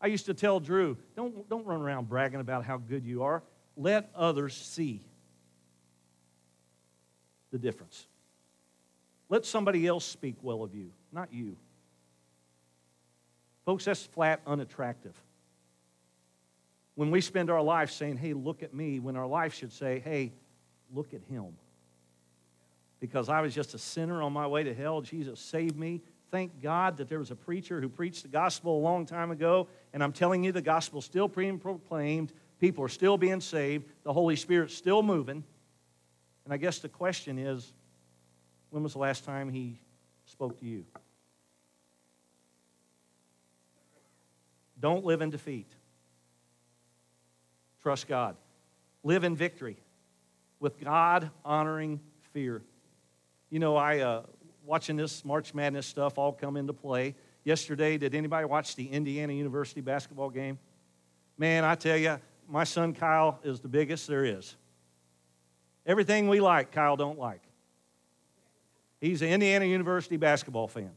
I 0.00 0.08
used 0.08 0.26
to 0.26 0.34
tell 0.34 0.60
Drew, 0.60 0.98
don't, 1.16 1.48
don't 1.48 1.64
run 1.64 1.80
around 1.80 2.08
bragging 2.08 2.40
about 2.40 2.64
how 2.64 2.76
good 2.76 3.04
you 3.04 3.22
are 3.22 3.42
let 3.76 4.10
others 4.14 4.54
see 4.54 5.00
the 7.50 7.58
difference. 7.58 8.06
Let 9.28 9.44
somebody 9.44 9.86
else 9.86 10.04
speak 10.04 10.36
well 10.42 10.62
of 10.62 10.74
you, 10.74 10.90
not 11.12 11.32
you. 11.32 11.56
Folks, 13.64 13.84
that's 13.84 14.04
flat 14.04 14.40
unattractive. 14.46 15.14
When 16.94 17.10
we 17.10 17.20
spend 17.20 17.50
our 17.50 17.62
life 17.62 17.90
saying, 17.90 18.18
hey, 18.18 18.34
look 18.34 18.62
at 18.62 18.74
me, 18.74 19.00
when 19.00 19.16
our 19.16 19.26
life 19.26 19.54
should 19.54 19.72
say, 19.72 20.00
hey, 20.00 20.32
look 20.92 21.12
at 21.14 21.22
him. 21.28 21.56
Because 23.06 23.28
I 23.28 23.40
was 23.42 23.54
just 23.54 23.74
a 23.74 23.78
sinner 23.78 24.22
on 24.22 24.32
my 24.32 24.46
way 24.46 24.62
to 24.62 24.72
hell, 24.72 25.02
Jesus 25.02 25.38
saved 25.38 25.76
me. 25.76 26.00
Thank 26.30 26.62
God 26.62 26.96
that 26.96 27.08
there 27.08 27.18
was 27.18 27.30
a 27.30 27.36
preacher 27.36 27.80
who 27.80 27.88
preached 27.88 28.22
the 28.22 28.28
gospel 28.28 28.78
a 28.78 28.82
long 28.82 29.04
time 29.04 29.30
ago, 29.30 29.68
and 29.92 30.02
I'm 30.02 30.12
telling 30.12 30.42
you, 30.42 30.52
the 30.52 30.62
gospel's 30.62 31.04
still 31.04 31.28
being 31.28 31.58
proclaimed 31.58 32.32
People 32.64 32.82
are 32.82 32.88
still 32.88 33.18
being 33.18 33.42
saved. 33.42 33.84
The 34.04 34.12
Holy 34.14 34.36
Spirit's 34.36 34.74
still 34.74 35.02
moving. 35.02 35.44
And 36.44 36.54
I 36.54 36.56
guess 36.56 36.78
the 36.78 36.88
question 36.88 37.38
is 37.38 37.72
When 38.70 38.82
was 38.82 38.94
the 38.94 39.00
last 39.00 39.24
time 39.24 39.50
he 39.50 39.78
spoke 40.24 40.58
to 40.60 40.64
you? 40.64 40.86
Don't 44.80 45.04
live 45.04 45.20
in 45.20 45.28
defeat. 45.28 45.70
Trust 47.82 48.08
God. 48.08 48.36
Live 49.02 49.24
in 49.24 49.36
victory 49.36 49.76
with 50.58 50.80
God 50.80 51.30
honoring 51.44 52.00
fear. 52.32 52.62
You 53.50 53.58
know, 53.58 53.76
I 53.76 54.00
uh, 54.00 54.22
watching 54.64 54.96
this 54.96 55.24
March 55.24 55.54
Madness 55.54 55.86
stuff 55.86 56.18
all 56.18 56.32
come 56.32 56.56
into 56.56 56.72
play. 56.72 57.14
Yesterday, 57.44 57.98
did 57.98 58.14
anybody 58.14 58.46
watch 58.46 58.74
the 58.74 58.86
Indiana 58.86 59.32
University 59.32 59.80
basketball 59.80 60.30
game? 60.30 60.58
Man, 61.36 61.64
I 61.64 61.74
tell 61.74 61.96
you, 61.96 62.18
my 62.48 62.64
son 62.64 62.94
Kyle 62.94 63.38
is 63.42 63.60
the 63.60 63.68
biggest 63.68 64.06
there 64.06 64.24
is. 64.24 64.56
Everything 65.86 66.28
we 66.28 66.40
like, 66.40 66.72
Kyle 66.72 66.96
don't 66.96 67.18
like. 67.18 67.42
He's 69.00 69.20
an 69.20 69.28
Indiana 69.28 69.66
University 69.66 70.16
basketball 70.16 70.68
fan. 70.68 70.92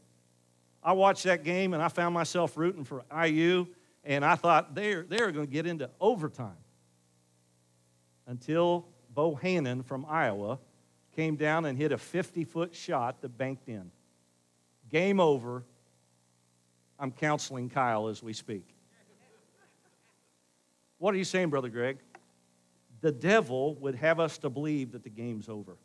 I 0.82 0.92
watched 0.92 1.24
that 1.24 1.44
game 1.44 1.74
and 1.74 1.82
I 1.82 1.88
found 1.88 2.14
myself 2.14 2.56
rooting 2.56 2.84
for 2.84 3.04
IU, 3.26 3.66
and 4.04 4.24
I 4.24 4.36
thought 4.36 4.74
they're, 4.74 5.02
they're 5.02 5.30
going 5.30 5.46
to 5.46 5.52
get 5.52 5.66
into 5.66 5.90
overtime. 6.00 6.56
Until 8.26 8.86
Bohannon 9.14 9.84
from 9.84 10.06
Iowa 10.08 10.58
came 11.18 11.34
down 11.34 11.64
and 11.64 11.76
hit 11.76 11.90
a 11.90 11.98
50 11.98 12.44
foot 12.44 12.72
shot 12.72 13.22
that 13.22 13.36
banked 13.36 13.68
in. 13.68 13.90
Game 14.88 15.18
over. 15.18 15.64
I'm 16.96 17.10
counseling 17.10 17.68
Kyle 17.68 18.06
as 18.06 18.22
we 18.22 18.32
speak. 18.32 18.62
What 20.98 21.12
are 21.12 21.16
you 21.16 21.24
saying, 21.24 21.50
Brother 21.50 21.70
Greg? 21.70 21.98
The 23.00 23.10
devil 23.10 23.74
would 23.80 23.96
have 23.96 24.20
us 24.20 24.38
to 24.38 24.48
believe 24.48 24.92
that 24.92 25.02
the 25.02 25.10
game's 25.10 25.48
over. 25.48 25.76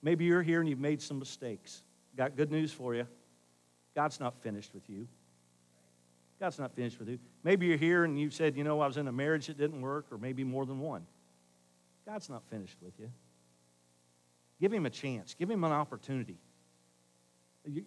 Maybe 0.00 0.26
you're 0.26 0.42
here 0.42 0.60
and 0.60 0.68
you've 0.68 0.78
made 0.78 1.02
some 1.02 1.18
mistakes. 1.18 1.82
Got 2.16 2.36
good 2.36 2.52
news 2.52 2.72
for 2.72 2.94
you. 2.94 3.08
God's 3.96 4.20
not 4.20 4.40
finished 4.44 4.72
with 4.72 4.88
you. 4.88 5.08
God's 6.38 6.60
not 6.60 6.72
finished 6.76 7.00
with 7.00 7.08
you. 7.08 7.18
Maybe 7.42 7.66
you're 7.66 7.76
here 7.76 8.04
and 8.04 8.16
you've 8.16 8.32
said, 8.32 8.56
you 8.56 8.62
know, 8.62 8.80
I 8.80 8.86
was 8.86 8.96
in 8.96 9.08
a 9.08 9.12
marriage 9.12 9.48
that 9.48 9.58
didn't 9.58 9.80
work, 9.80 10.06
or 10.12 10.18
maybe 10.18 10.44
more 10.44 10.66
than 10.66 10.78
one. 10.78 11.04
God's 12.06 12.30
not 12.30 12.44
finished 12.48 12.76
with 12.80 12.92
you. 13.00 13.10
Give 14.60 14.72
him 14.72 14.86
a 14.86 14.90
chance, 14.90 15.34
give 15.34 15.50
him 15.50 15.64
an 15.64 15.72
opportunity. 15.72 16.36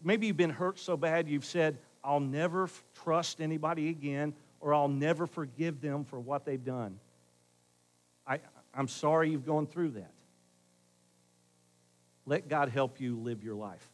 Maybe 0.04 0.28
you've 0.28 0.38
been 0.38 0.50
hurt 0.50 0.80
so 0.80 0.98
bad 0.98 1.28
you've 1.28 1.46
said, 1.46 1.78
I'll 2.04 2.20
never 2.20 2.70
trust 3.04 3.40
anybody 3.40 3.90
again, 3.90 4.34
or 4.60 4.74
I'll 4.74 4.88
never 4.88 5.26
forgive 5.26 5.82
them 5.82 6.04
for 6.04 6.20
what 6.20 6.46
they've 6.46 6.64
done. 6.64 7.00
I, 8.26 8.40
I'm 8.74 8.88
sorry 8.88 9.30
you've 9.30 9.46
gone 9.46 9.68
through 9.68 9.92
that. 9.92 10.12
Let 12.26 12.48
God 12.48 12.70
help 12.70 13.00
you 13.00 13.18
live 13.18 13.44
your 13.44 13.56
life. 13.56 13.88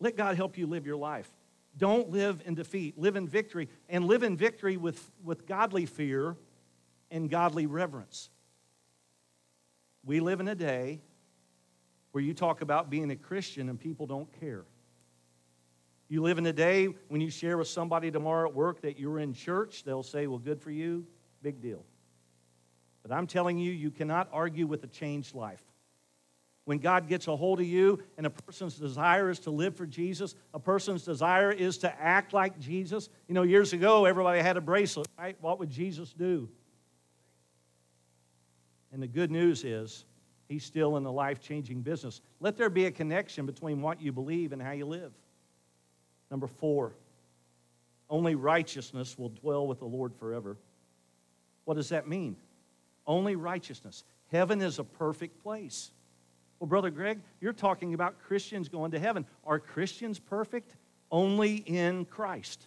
Let 0.00 0.16
God 0.16 0.36
help 0.36 0.58
you 0.58 0.66
live 0.66 0.86
your 0.86 0.96
life. 0.96 1.30
Don't 1.76 2.10
live 2.10 2.42
in 2.44 2.54
defeat, 2.54 2.98
live 2.98 3.16
in 3.16 3.28
victory, 3.28 3.68
and 3.88 4.04
live 4.04 4.22
in 4.22 4.36
victory 4.36 4.76
with, 4.76 5.10
with 5.24 5.46
godly 5.46 5.86
fear 5.86 6.36
and 7.10 7.30
godly 7.30 7.66
reverence. 7.66 8.30
We 10.04 10.20
live 10.20 10.40
in 10.40 10.48
a 10.48 10.54
day 10.54 11.00
where 12.12 12.22
you 12.22 12.34
talk 12.34 12.62
about 12.62 12.90
being 12.90 13.10
a 13.10 13.16
Christian 13.16 13.68
and 13.68 13.78
people 13.78 14.06
don't 14.06 14.28
care. 14.40 14.64
You 16.08 16.22
live 16.22 16.38
in 16.38 16.46
a 16.46 16.52
day 16.52 16.88
when 17.08 17.20
you 17.20 17.30
share 17.30 17.58
with 17.58 17.68
somebody 17.68 18.10
tomorrow 18.10 18.48
at 18.48 18.54
work 18.54 18.80
that 18.82 18.98
you're 18.98 19.18
in 19.18 19.34
church, 19.34 19.84
they'll 19.84 20.02
say, 20.02 20.26
Well, 20.26 20.38
good 20.38 20.60
for 20.60 20.70
you, 20.70 21.06
big 21.42 21.60
deal. 21.60 21.84
But 23.02 23.12
I'm 23.12 23.26
telling 23.26 23.58
you, 23.58 23.72
you 23.72 23.90
cannot 23.90 24.28
argue 24.32 24.66
with 24.66 24.84
a 24.84 24.86
changed 24.86 25.34
life. 25.34 25.62
When 26.64 26.78
God 26.78 27.08
gets 27.08 27.26
a 27.28 27.36
hold 27.36 27.60
of 27.60 27.66
you 27.66 28.02
and 28.18 28.26
a 28.26 28.30
person's 28.30 28.76
desire 28.76 29.30
is 29.30 29.38
to 29.40 29.50
live 29.50 29.74
for 29.74 29.86
Jesus, 29.86 30.34
a 30.52 30.58
person's 30.58 31.02
desire 31.02 31.50
is 31.50 31.78
to 31.78 32.00
act 32.00 32.34
like 32.34 32.58
Jesus. 32.58 33.08
You 33.26 33.34
know, 33.34 33.42
years 33.42 33.72
ago, 33.72 34.04
everybody 34.04 34.40
had 34.40 34.58
a 34.58 34.60
bracelet, 34.60 35.08
right? 35.18 35.36
What 35.40 35.58
would 35.60 35.70
Jesus 35.70 36.12
do? 36.12 36.50
And 38.92 39.02
the 39.02 39.06
good 39.06 39.30
news 39.30 39.64
is, 39.64 40.04
he's 40.48 40.64
still 40.64 40.96
in 40.96 41.02
the 41.02 41.12
life 41.12 41.40
changing 41.40 41.82
business. 41.82 42.20
Let 42.40 42.56
there 42.56 42.70
be 42.70 42.86
a 42.86 42.90
connection 42.90 43.46
between 43.46 43.82
what 43.82 44.00
you 44.00 44.12
believe 44.12 44.52
and 44.52 44.62
how 44.62 44.72
you 44.72 44.86
live. 44.86 45.12
Number 46.30 46.46
four, 46.46 46.94
only 48.10 48.34
righteousness 48.34 49.18
will 49.18 49.28
dwell 49.28 49.66
with 49.66 49.78
the 49.78 49.86
Lord 49.86 50.14
forever. 50.14 50.56
What 51.64 51.74
does 51.74 51.90
that 51.90 52.08
mean? 52.08 52.36
Only 53.06 53.36
righteousness. 53.36 54.04
Heaven 54.30 54.60
is 54.60 54.78
a 54.78 54.84
perfect 54.84 55.42
place. 55.42 55.90
Well, 56.58 56.68
Brother 56.68 56.90
Greg, 56.90 57.20
you're 57.40 57.52
talking 57.52 57.94
about 57.94 58.18
Christians 58.20 58.68
going 58.68 58.90
to 58.92 58.98
heaven. 58.98 59.26
Are 59.44 59.58
Christians 59.58 60.18
perfect? 60.18 60.76
Only 61.10 61.56
in 61.56 62.04
Christ, 62.04 62.66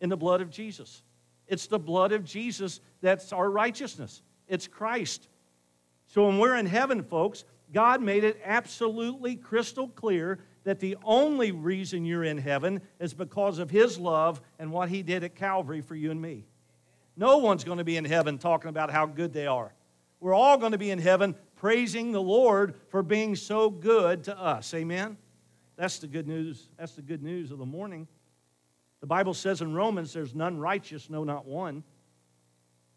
in 0.00 0.08
the 0.08 0.16
blood 0.16 0.40
of 0.40 0.50
Jesus. 0.50 1.02
It's 1.46 1.66
the 1.66 1.78
blood 1.78 2.12
of 2.12 2.24
Jesus 2.24 2.80
that's 3.02 3.32
our 3.32 3.50
righteousness. 3.50 4.22
It's 4.48 4.66
Christ. 4.66 5.28
So 6.06 6.26
when 6.26 6.38
we're 6.38 6.56
in 6.56 6.66
heaven, 6.66 7.02
folks, 7.02 7.44
God 7.72 8.02
made 8.02 8.24
it 8.24 8.40
absolutely 8.44 9.36
crystal 9.36 9.88
clear 9.88 10.38
that 10.64 10.80
the 10.80 10.96
only 11.04 11.52
reason 11.52 12.04
you're 12.04 12.24
in 12.24 12.38
heaven 12.38 12.80
is 12.98 13.12
because 13.12 13.58
of 13.58 13.70
His 13.70 13.98
love 13.98 14.40
and 14.58 14.72
what 14.72 14.88
He 14.88 15.02
did 15.02 15.24
at 15.24 15.34
Calvary 15.34 15.80
for 15.80 15.94
you 15.94 16.10
and 16.10 16.20
me. 16.20 16.46
No 17.16 17.38
one's 17.38 17.64
going 17.64 17.78
to 17.78 17.84
be 17.84 17.96
in 17.96 18.04
heaven 18.04 18.38
talking 18.38 18.68
about 18.68 18.90
how 18.90 19.06
good 19.06 19.32
they 19.32 19.46
are. 19.46 19.72
We're 20.20 20.34
all 20.34 20.56
going 20.56 20.72
to 20.72 20.78
be 20.78 20.90
in 20.90 20.98
heaven 20.98 21.36
praising 21.56 22.12
the 22.12 22.22
Lord 22.22 22.74
for 22.88 23.02
being 23.02 23.36
so 23.36 23.70
good 23.70 24.24
to 24.24 24.38
us. 24.38 24.72
Amen? 24.74 25.16
That's 25.76 25.98
the 25.98 26.06
good 26.06 26.26
news. 26.26 26.68
That's 26.78 26.92
the 26.92 27.02
good 27.02 27.22
news 27.22 27.50
of 27.50 27.58
the 27.58 27.66
morning. 27.66 28.08
The 29.00 29.06
Bible 29.06 29.34
says 29.34 29.60
in 29.60 29.74
Romans, 29.74 30.12
there's 30.12 30.34
none 30.34 30.58
righteous, 30.58 31.10
no, 31.10 31.24
not 31.24 31.46
one. 31.46 31.84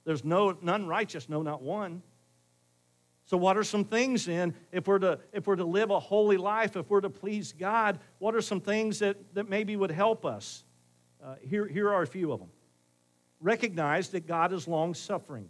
There's 0.08 0.24
no, 0.24 0.58
none 0.62 0.88
righteous, 0.88 1.28
no, 1.28 1.42
not 1.42 1.62
one. 1.62 2.02
So, 3.26 3.36
what 3.36 3.58
are 3.58 3.64
some 3.66 3.84
things 3.84 4.26
then, 4.26 4.56
if 4.72 4.88
we're, 4.88 5.00
to, 5.00 5.20
if 5.34 5.48
we're 5.48 5.58
to 5.58 5.66
live 5.66 5.90
a 5.90 6.00
holy 6.00 6.38
life, 6.38 6.78
if 6.78 6.90
we're 6.90 7.02
to 7.02 7.10
please 7.10 7.52
God, 7.52 8.00
what 8.20 8.34
are 8.34 8.40
some 8.42 8.62
things 8.62 9.00
that, 9.00 9.18
that 9.36 9.50
maybe 9.50 9.76
would 9.76 9.92
help 9.92 10.26
us? 10.26 10.64
Uh, 11.22 11.36
here, 11.42 11.68
here 11.68 11.92
are 11.92 12.04
a 12.04 12.08
few 12.08 12.32
of 12.32 12.40
them. 12.40 12.48
Recognize 13.42 14.08
that 14.12 14.26
God 14.26 14.54
is 14.54 14.66
long 14.66 14.94
suffering. 14.94 15.50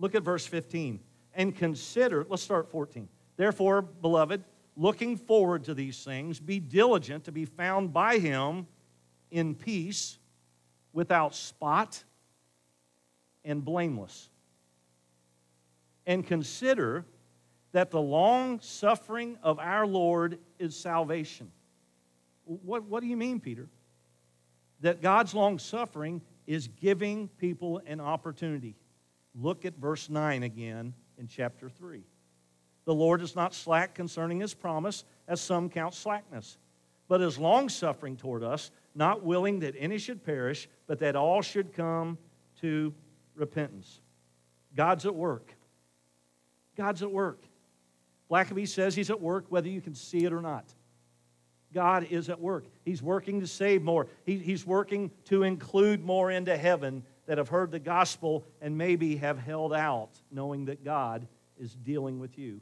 Look 0.00 0.16
at 0.16 0.24
verse 0.24 0.44
15. 0.44 0.98
And 1.34 1.54
consider, 1.54 2.26
let's 2.28 2.42
start 2.42 2.72
14. 2.72 3.08
Therefore, 3.36 3.82
beloved, 3.82 4.42
looking 4.76 5.16
forward 5.16 5.62
to 5.66 5.74
these 5.74 6.02
things, 6.02 6.40
be 6.40 6.58
diligent 6.58 7.22
to 7.26 7.32
be 7.32 7.44
found 7.44 7.92
by 7.92 8.18
Him 8.18 8.66
in 9.30 9.54
peace, 9.54 10.18
without 10.92 11.36
spot 11.36 12.02
and 13.44 13.64
blameless. 13.64 14.28
And 16.06 16.26
consider 16.26 17.04
that 17.72 17.90
the 17.90 18.00
long 18.00 18.60
suffering 18.60 19.38
of 19.42 19.58
our 19.58 19.86
Lord 19.86 20.38
is 20.58 20.76
salvation. 20.76 21.50
What, 22.44 22.84
what 22.84 23.00
do 23.00 23.06
you 23.06 23.16
mean, 23.16 23.40
Peter? 23.40 23.68
That 24.80 25.00
God's 25.00 25.34
long 25.34 25.58
suffering 25.58 26.20
is 26.46 26.68
giving 26.68 27.28
people 27.38 27.80
an 27.86 28.00
opportunity. 28.00 28.76
Look 29.34 29.64
at 29.64 29.76
verse 29.76 30.10
9 30.10 30.42
again 30.42 30.92
in 31.18 31.28
chapter 31.28 31.70
3. 31.70 32.02
The 32.84 32.94
Lord 32.94 33.22
is 33.22 33.36
not 33.36 33.54
slack 33.54 33.94
concerning 33.94 34.40
his 34.40 34.54
promise, 34.54 35.04
as 35.28 35.40
some 35.40 35.70
count 35.70 35.94
slackness, 35.94 36.58
but 37.08 37.20
is 37.20 37.38
long 37.38 37.68
suffering 37.68 38.16
toward 38.16 38.42
us, 38.42 38.72
not 38.94 39.22
willing 39.22 39.60
that 39.60 39.74
any 39.78 39.98
should 39.98 40.24
perish, 40.24 40.68
but 40.86 40.98
that 40.98 41.14
all 41.14 41.42
should 41.42 41.72
come 41.72 42.18
to 42.60 42.92
repentance. 43.34 44.00
God's 44.74 45.06
at 45.06 45.14
work. 45.14 45.54
God's 46.76 47.02
at 47.02 47.10
work. 47.10 47.42
Blackaby 48.30 48.66
says 48.66 48.94
he's 48.94 49.10
at 49.10 49.20
work 49.20 49.46
whether 49.48 49.68
you 49.68 49.80
can 49.80 49.94
see 49.94 50.24
it 50.24 50.32
or 50.32 50.40
not. 50.40 50.64
God 51.72 52.06
is 52.10 52.28
at 52.28 52.40
work. 52.40 52.64
He's 52.84 53.02
working 53.02 53.40
to 53.40 53.46
save 53.46 53.82
more. 53.82 54.06
He, 54.24 54.38
he's 54.38 54.66
working 54.66 55.10
to 55.26 55.42
include 55.42 56.04
more 56.04 56.30
into 56.30 56.56
heaven 56.56 57.02
that 57.26 57.38
have 57.38 57.48
heard 57.48 57.70
the 57.70 57.78
gospel 57.78 58.44
and 58.60 58.76
maybe 58.76 59.16
have 59.16 59.38
held 59.38 59.72
out 59.72 60.10
knowing 60.30 60.66
that 60.66 60.84
God 60.84 61.26
is 61.58 61.74
dealing 61.74 62.18
with 62.18 62.38
you. 62.38 62.60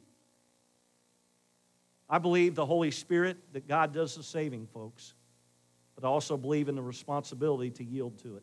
I 2.08 2.18
believe 2.18 2.54
the 2.54 2.66
Holy 2.66 2.90
Spirit, 2.90 3.36
that 3.52 3.68
God 3.68 3.92
does 3.92 4.16
the 4.16 4.22
saving, 4.22 4.66
folks, 4.74 5.14
but 5.94 6.04
I 6.04 6.08
also 6.08 6.36
believe 6.36 6.68
in 6.68 6.74
the 6.74 6.82
responsibility 6.82 7.70
to 7.70 7.84
yield 7.84 8.18
to 8.20 8.36
it. 8.36 8.42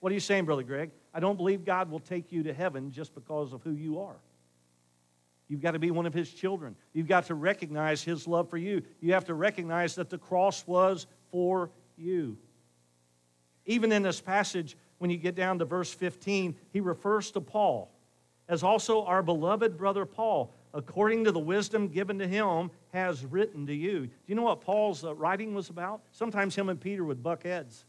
What 0.00 0.10
are 0.10 0.14
you 0.14 0.20
saying, 0.20 0.44
Brother 0.44 0.62
Greg? 0.62 0.90
I 1.14 1.20
don't 1.20 1.36
believe 1.36 1.64
God 1.64 1.90
will 1.90 2.00
take 2.00 2.32
you 2.32 2.42
to 2.44 2.52
heaven 2.52 2.90
just 2.90 3.14
because 3.14 3.52
of 3.52 3.62
who 3.62 3.72
you 3.72 4.00
are. 4.00 4.16
You've 5.48 5.60
got 5.60 5.72
to 5.72 5.78
be 5.78 5.90
one 5.90 6.06
of 6.06 6.14
His 6.14 6.32
children. 6.32 6.76
You've 6.92 7.08
got 7.08 7.26
to 7.26 7.34
recognize 7.34 8.02
His 8.02 8.26
love 8.26 8.48
for 8.48 8.56
you. 8.56 8.82
You 9.00 9.12
have 9.12 9.26
to 9.26 9.34
recognize 9.34 9.94
that 9.96 10.08
the 10.08 10.18
cross 10.18 10.66
was 10.66 11.06
for 11.30 11.70
you. 11.96 12.38
Even 13.66 13.92
in 13.92 14.02
this 14.02 14.20
passage, 14.20 14.76
when 14.98 15.10
you 15.10 15.16
get 15.16 15.34
down 15.34 15.58
to 15.58 15.64
verse 15.64 15.92
15, 15.92 16.56
he 16.72 16.80
refers 16.80 17.30
to 17.32 17.40
Paul 17.40 17.90
as 18.48 18.62
also 18.62 19.04
our 19.04 19.22
beloved 19.22 19.76
brother 19.76 20.04
Paul, 20.04 20.52
according 20.74 21.24
to 21.24 21.32
the 21.32 21.38
wisdom 21.38 21.88
given 21.88 22.18
to 22.18 22.26
him, 22.26 22.70
has 22.92 23.24
written 23.24 23.66
to 23.66 23.74
you. 23.74 24.00
Do 24.06 24.12
you 24.26 24.34
know 24.34 24.42
what 24.42 24.60
Paul's 24.60 25.04
uh, 25.04 25.14
writing 25.14 25.54
was 25.54 25.70
about? 25.70 26.02
Sometimes 26.12 26.54
him 26.54 26.68
and 26.68 26.80
Peter 26.80 27.04
would 27.04 27.22
buck 27.22 27.44
heads. 27.44 27.84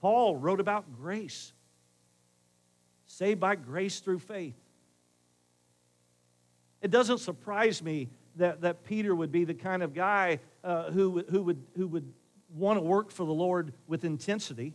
Paul 0.00 0.36
wrote 0.36 0.60
about 0.60 0.96
grace, 0.96 1.52
saved 3.08 3.40
by 3.40 3.56
grace 3.56 3.98
through 3.98 4.20
faith. 4.20 4.54
It 6.80 6.92
doesn't 6.92 7.18
surprise 7.18 7.82
me 7.82 8.08
that, 8.36 8.60
that 8.60 8.84
Peter 8.84 9.14
would 9.14 9.32
be 9.32 9.44
the 9.44 9.54
kind 9.54 9.82
of 9.82 9.92
guy 9.92 10.38
uh, 10.62 10.90
who, 10.90 11.24
who, 11.28 11.42
would, 11.42 11.62
who 11.76 11.88
would 11.88 12.12
want 12.54 12.78
to 12.78 12.82
work 12.82 13.10
for 13.10 13.26
the 13.26 13.32
Lord 13.32 13.72
with 13.88 14.04
intensity. 14.04 14.74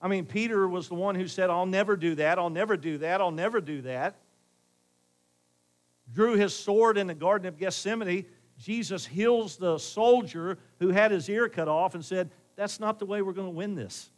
I 0.00 0.06
mean, 0.06 0.26
Peter 0.26 0.68
was 0.68 0.88
the 0.88 0.94
one 0.94 1.16
who 1.16 1.26
said, 1.26 1.50
I'll 1.50 1.66
never 1.66 1.96
do 1.96 2.14
that, 2.16 2.38
I'll 2.38 2.50
never 2.50 2.76
do 2.76 2.98
that, 2.98 3.20
I'll 3.20 3.32
never 3.32 3.60
do 3.60 3.82
that. 3.82 4.16
Drew 6.12 6.34
his 6.34 6.54
sword 6.54 6.96
in 6.96 7.06
the 7.06 7.14
Garden 7.14 7.48
of 7.48 7.58
Gethsemane. 7.58 8.26
Jesus 8.58 9.04
heals 9.04 9.56
the 9.56 9.78
soldier 9.78 10.58
who 10.78 10.88
had 10.88 11.10
his 11.10 11.28
ear 11.28 11.48
cut 11.48 11.68
off 11.68 11.94
and 11.94 12.04
said, 12.04 12.30
That's 12.56 12.80
not 12.80 12.98
the 12.98 13.06
way 13.06 13.22
we're 13.22 13.32
going 13.32 13.48
to 13.48 13.54
win 13.54 13.74
this. 13.74 14.08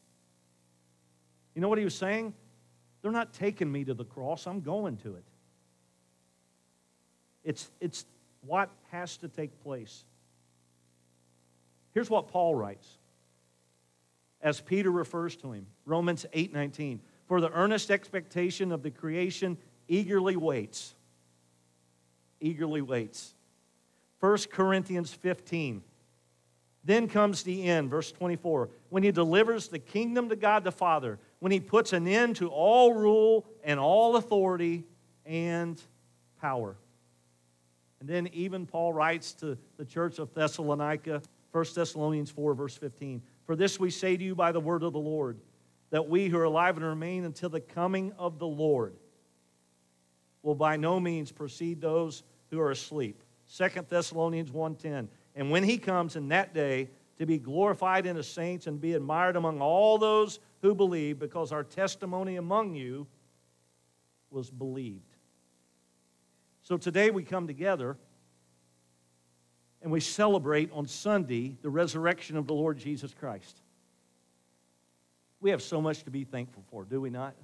You 1.54 1.60
know 1.60 1.68
what 1.68 1.78
he 1.78 1.84
was 1.84 1.94
saying? 1.94 2.34
They're 3.02 3.12
not 3.12 3.32
taking 3.32 3.70
me 3.70 3.84
to 3.84 3.94
the 3.94 4.04
cross, 4.04 4.46
I'm 4.46 4.60
going 4.60 4.96
to 4.98 5.14
it. 5.14 5.24
It's, 7.42 7.70
it's 7.80 8.04
what 8.46 8.70
has 8.90 9.16
to 9.18 9.28
take 9.28 9.62
place. 9.62 10.04
Here's 11.92 12.10
what 12.10 12.28
Paul 12.28 12.54
writes 12.54 12.98
as 14.42 14.60
Peter 14.60 14.90
refers 14.90 15.36
to 15.36 15.52
him 15.52 15.66
Romans 15.84 16.26
8 16.32 16.52
19. 16.52 17.00
For 17.26 17.40
the 17.40 17.50
earnest 17.52 17.90
expectation 17.90 18.72
of 18.72 18.82
the 18.82 18.90
creation 18.90 19.56
eagerly 19.88 20.36
waits. 20.36 20.94
Eagerly 22.40 22.82
waits. 22.82 23.34
1 24.20 24.38
Corinthians 24.50 25.12
15. 25.12 25.82
Then 26.82 27.08
comes 27.08 27.42
the 27.42 27.64
end, 27.64 27.90
verse 27.90 28.10
24, 28.10 28.70
when 28.88 29.02
he 29.02 29.10
delivers 29.10 29.68
the 29.68 29.78
kingdom 29.78 30.30
to 30.30 30.36
God 30.36 30.64
the 30.64 30.72
Father, 30.72 31.18
when 31.40 31.50
he 31.50 31.60
puts 31.60 31.92
an 31.92 32.06
end 32.06 32.36
to 32.36 32.48
all 32.48 32.94
rule 32.94 33.46
and 33.64 33.80
all 33.80 34.16
authority 34.16 34.84
and 35.26 35.82
power. 36.40 36.76
And 38.00 38.08
then 38.08 38.28
even 38.28 38.66
Paul 38.66 38.92
writes 38.92 39.32
to 39.34 39.58
the 39.76 39.84
church 39.84 40.18
of 40.18 40.32
Thessalonica, 40.32 41.22
1 41.52 41.64
Thessalonians 41.74 42.30
4, 42.30 42.54
verse 42.54 42.76
15 42.76 43.22
For 43.44 43.56
this 43.56 43.80
we 43.80 43.90
say 43.90 44.16
to 44.16 44.24
you 44.24 44.34
by 44.34 44.52
the 44.52 44.60
word 44.60 44.82
of 44.82 44.92
the 44.92 45.00
Lord, 45.00 45.38
that 45.90 46.08
we 46.08 46.28
who 46.28 46.38
are 46.38 46.44
alive 46.44 46.76
and 46.76 46.86
remain 46.86 47.24
until 47.24 47.50
the 47.50 47.60
coming 47.60 48.12
of 48.18 48.38
the 48.38 48.46
Lord 48.46 48.94
will 50.42 50.54
by 50.54 50.76
no 50.76 51.00
means 51.00 51.32
precede 51.32 51.80
those 51.80 52.22
who 52.50 52.60
are 52.60 52.70
asleep. 52.70 53.22
2 53.54 53.68
Thessalonians 53.88 54.50
1:10 54.50 55.08
And 55.34 55.50
when 55.50 55.64
he 55.64 55.76
comes 55.78 56.16
in 56.16 56.28
that 56.28 56.54
day 56.54 56.88
to 57.20 57.26
be 57.26 57.38
glorified 57.38 58.06
in 58.06 58.16
the 58.16 58.22
saints 58.22 58.66
and 58.66 58.80
be 58.80 58.94
admired 58.94 59.36
among 59.36 59.60
all 59.60 59.98
those 59.98 60.40
who 60.62 60.74
believe 60.74 61.18
because 61.18 61.52
our 61.52 61.62
testimony 61.62 62.36
among 62.36 62.74
you 62.74 63.06
was 64.30 64.50
believed. 64.50 65.16
So 66.62 66.78
today 66.78 67.10
we 67.10 67.22
come 67.22 67.46
together 67.46 67.98
and 69.82 69.92
we 69.92 70.00
celebrate 70.00 70.72
on 70.72 70.86
Sunday 70.86 71.58
the 71.60 71.68
resurrection 71.68 72.38
of 72.38 72.46
the 72.46 72.54
Lord 72.54 72.78
Jesus 72.78 73.12
Christ. 73.12 73.60
We 75.42 75.50
have 75.50 75.60
so 75.60 75.78
much 75.78 76.04
to 76.04 76.10
be 76.10 76.24
thankful 76.24 76.64
for, 76.70 76.86
do 76.86 77.02
we 77.02 77.10
not? 77.10 77.34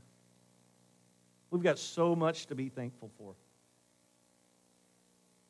We've 1.50 1.62
got 1.62 1.78
so 1.78 2.16
much 2.16 2.46
to 2.46 2.54
be 2.54 2.70
thankful 2.70 3.10
for. 3.18 3.34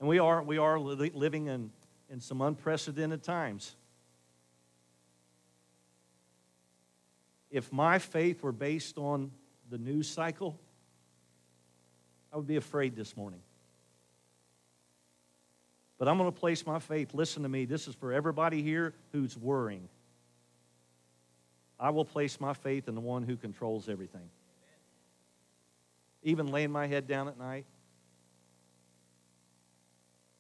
And 0.01 0.09
we 0.09 0.19
are, 0.19 0.43
we 0.43 0.59
are 0.59 0.81
living 0.81 1.47
in, 1.47 1.71
in 2.11 2.21
some 2.21 2.41
unprecedented 2.43 3.23
times. 3.23 3.77
If 7.51 7.73
my 7.73 7.99
faith 7.99 8.43
were 8.43 8.53
based 8.53 8.99
on 8.99 9.31
the 9.71 9.79
news 9.79 10.09
cycle, 10.09 10.59
I 12.33 12.37
would 12.37 12.47
be 12.47 12.57
afraid 12.57 12.97
this 12.97 13.17
morning. 13.17 13.41
But 15.99 16.09
I'm 16.09 16.19
going 16.19 16.31
to 16.31 16.39
place 16.39 16.67
my 16.67 16.79
faith, 16.79 17.15
listen 17.15 17.43
to 17.45 17.49
me, 17.49 17.65
this 17.65 17.89
is 17.89 17.95
for 17.95 18.13
everybody 18.13 18.63
here 18.63 18.93
who's 19.13 19.37
worrying. 19.37 19.89
I 21.79 21.91
will 21.91 22.05
place 22.05 22.41
my 22.41 22.53
faith 22.53 22.89
in 22.89 22.95
the 22.95 23.01
one 23.01 23.23
who 23.23 23.37
controls 23.37 23.89
everything. 23.89 24.29
Even 26.23 26.49
laying 26.49 26.71
my 26.71 26.87
head 26.87 27.07
down 27.07 27.29
at 27.29 27.39
night. 27.39 27.65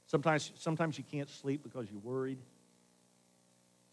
Sometimes, 0.07 0.53
sometimes 0.57 0.99
you 0.99 1.05
can't 1.11 1.29
sleep 1.29 1.63
because 1.63 1.87
you're 1.91 2.01
worried. 2.01 2.39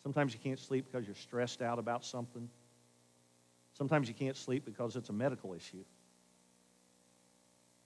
Sometimes 0.04 0.34
you 0.34 0.40
can't 0.40 0.60
sleep 0.60 0.86
because 0.92 1.06
you're 1.08 1.16
stressed 1.16 1.62
out 1.62 1.80
about 1.80 2.04
something. 2.04 2.50
Sometimes 3.74 4.08
you 4.08 4.14
can't 4.14 4.38
sleep 4.38 4.66
because 4.66 4.96
it's 4.96 5.10
a 5.10 5.14
medical 5.14 5.54
issue. 5.54 5.84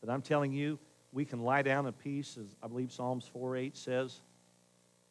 But 0.01 0.09
I'm 0.09 0.21
telling 0.21 0.51
you, 0.51 0.77
we 1.11 1.25
can 1.25 1.41
lie 1.41 1.61
down 1.61 1.88
in 1.88 1.93
peace, 1.93 2.38
as 2.38 2.55
I 2.61 2.67
believe 2.67 2.91
Psalms 2.91 3.25
4 3.31 3.57
8 3.57 3.77
says, 3.77 4.19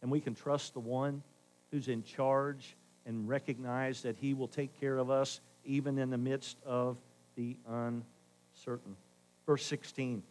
and 0.03 0.11
we 0.11 0.21
can 0.21 0.35
trust 0.35 0.75
the 0.75 0.81
one 0.81 1.23
who's 1.71 1.89
in 1.89 2.03
charge 2.03 2.77
and 3.07 3.29
recognize 3.29 4.03
that 4.03 4.17
he 4.17 4.35
will 4.35 4.49
take 4.49 4.79
care 4.79 4.99
of 4.99 5.11
us 5.11 5.41
even 5.65 5.99
in 5.99 6.11
the 6.11 6.19
midst 6.19 6.59
of 6.65 6.97
the 7.37 7.57
uncertain. 7.67 8.97
Verse 9.47 9.65
16. 9.65 10.23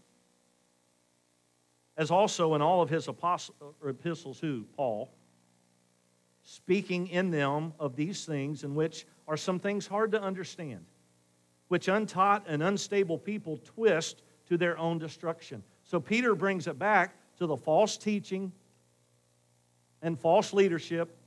As 1.97 2.11
also 2.11 2.55
in 2.55 2.61
all 2.61 2.81
of 2.81 2.89
his 2.89 3.07
apostle, 3.07 3.55
epistles, 3.85 4.39
who? 4.39 4.65
Paul, 4.75 5.09
speaking 6.45 7.07
in 7.07 7.31
them 7.31 7.73
of 7.79 7.95
these 7.95 8.23
things, 8.23 8.63
in 8.63 8.75
which 8.75 9.05
are 9.27 9.35
some 9.35 9.59
things 9.59 9.87
hard 9.87 10.11
to 10.11 10.21
understand, 10.21 10.85
which 11.67 11.87
untaught 11.87 12.45
and 12.47 12.63
unstable 12.63 13.17
people 13.17 13.59
twist 13.65 14.21
to 14.47 14.57
their 14.57 14.77
own 14.77 14.99
destruction. 14.99 15.63
So 15.83 15.99
Peter 15.99 16.35
brings 16.35 16.67
it 16.67 16.79
back 16.79 17.15
to 17.39 17.47
the 17.47 17.57
false 17.57 17.97
teaching 17.97 18.51
and 20.01 20.19
false 20.19 20.53
leadership 20.53 21.17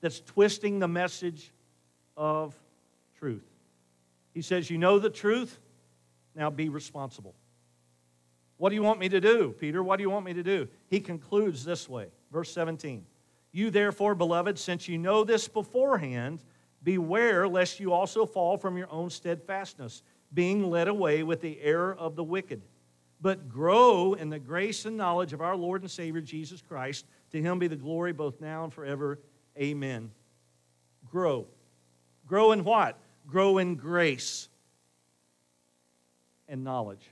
that's 0.00 0.20
twisting 0.20 0.78
the 0.78 0.88
message 0.88 1.50
of 2.16 2.54
truth. 3.18 3.44
He 4.32 4.40
says, 4.40 4.70
You 4.70 4.78
know 4.78 4.98
the 4.98 5.10
truth, 5.10 5.58
now 6.34 6.48
be 6.48 6.70
responsible. 6.70 7.34
What 8.56 8.70
do 8.70 8.74
you 8.74 8.82
want 8.82 9.00
me 9.00 9.08
to 9.10 9.20
do, 9.20 9.54
Peter? 9.58 9.82
What 9.82 9.96
do 9.96 10.02
you 10.02 10.10
want 10.10 10.24
me 10.24 10.34
to 10.34 10.42
do? 10.42 10.68
He 10.88 11.00
concludes 11.00 11.64
this 11.64 11.88
way, 11.88 12.08
verse 12.30 12.50
17. 12.52 13.04
You 13.52 13.70
therefore, 13.70 14.14
beloved, 14.14 14.58
since 14.58 14.88
you 14.88 14.98
know 14.98 15.24
this 15.24 15.48
beforehand, 15.48 16.42
beware 16.82 17.48
lest 17.48 17.80
you 17.80 17.92
also 17.92 18.26
fall 18.26 18.56
from 18.56 18.76
your 18.76 18.90
own 18.90 19.10
steadfastness 19.10 20.02
being 20.32 20.70
led 20.70 20.88
away 20.88 21.22
with 21.22 21.40
the 21.40 21.60
error 21.60 21.94
of 21.94 22.14
the 22.14 22.24
wicked, 22.24 22.62
but 23.20 23.48
grow 23.48 24.14
in 24.14 24.30
the 24.30 24.38
grace 24.38 24.84
and 24.84 24.96
knowledge 24.96 25.32
of 25.32 25.40
our 25.40 25.56
Lord 25.56 25.82
and 25.82 25.90
Savior 25.90 26.20
Jesus 26.20 26.62
Christ. 26.62 27.04
To 27.32 27.42
him 27.42 27.58
be 27.58 27.66
the 27.66 27.76
glory 27.76 28.12
both 28.12 28.40
now 28.40 28.64
and 28.64 28.72
forever. 28.72 29.18
Amen. 29.58 30.10
Grow. 31.10 31.46
Grow 32.26 32.52
in 32.52 32.62
what? 32.64 32.96
Grow 33.26 33.58
in 33.58 33.74
grace 33.74 34.48
and 36.48 36.62
knowledge. 36.62 37.04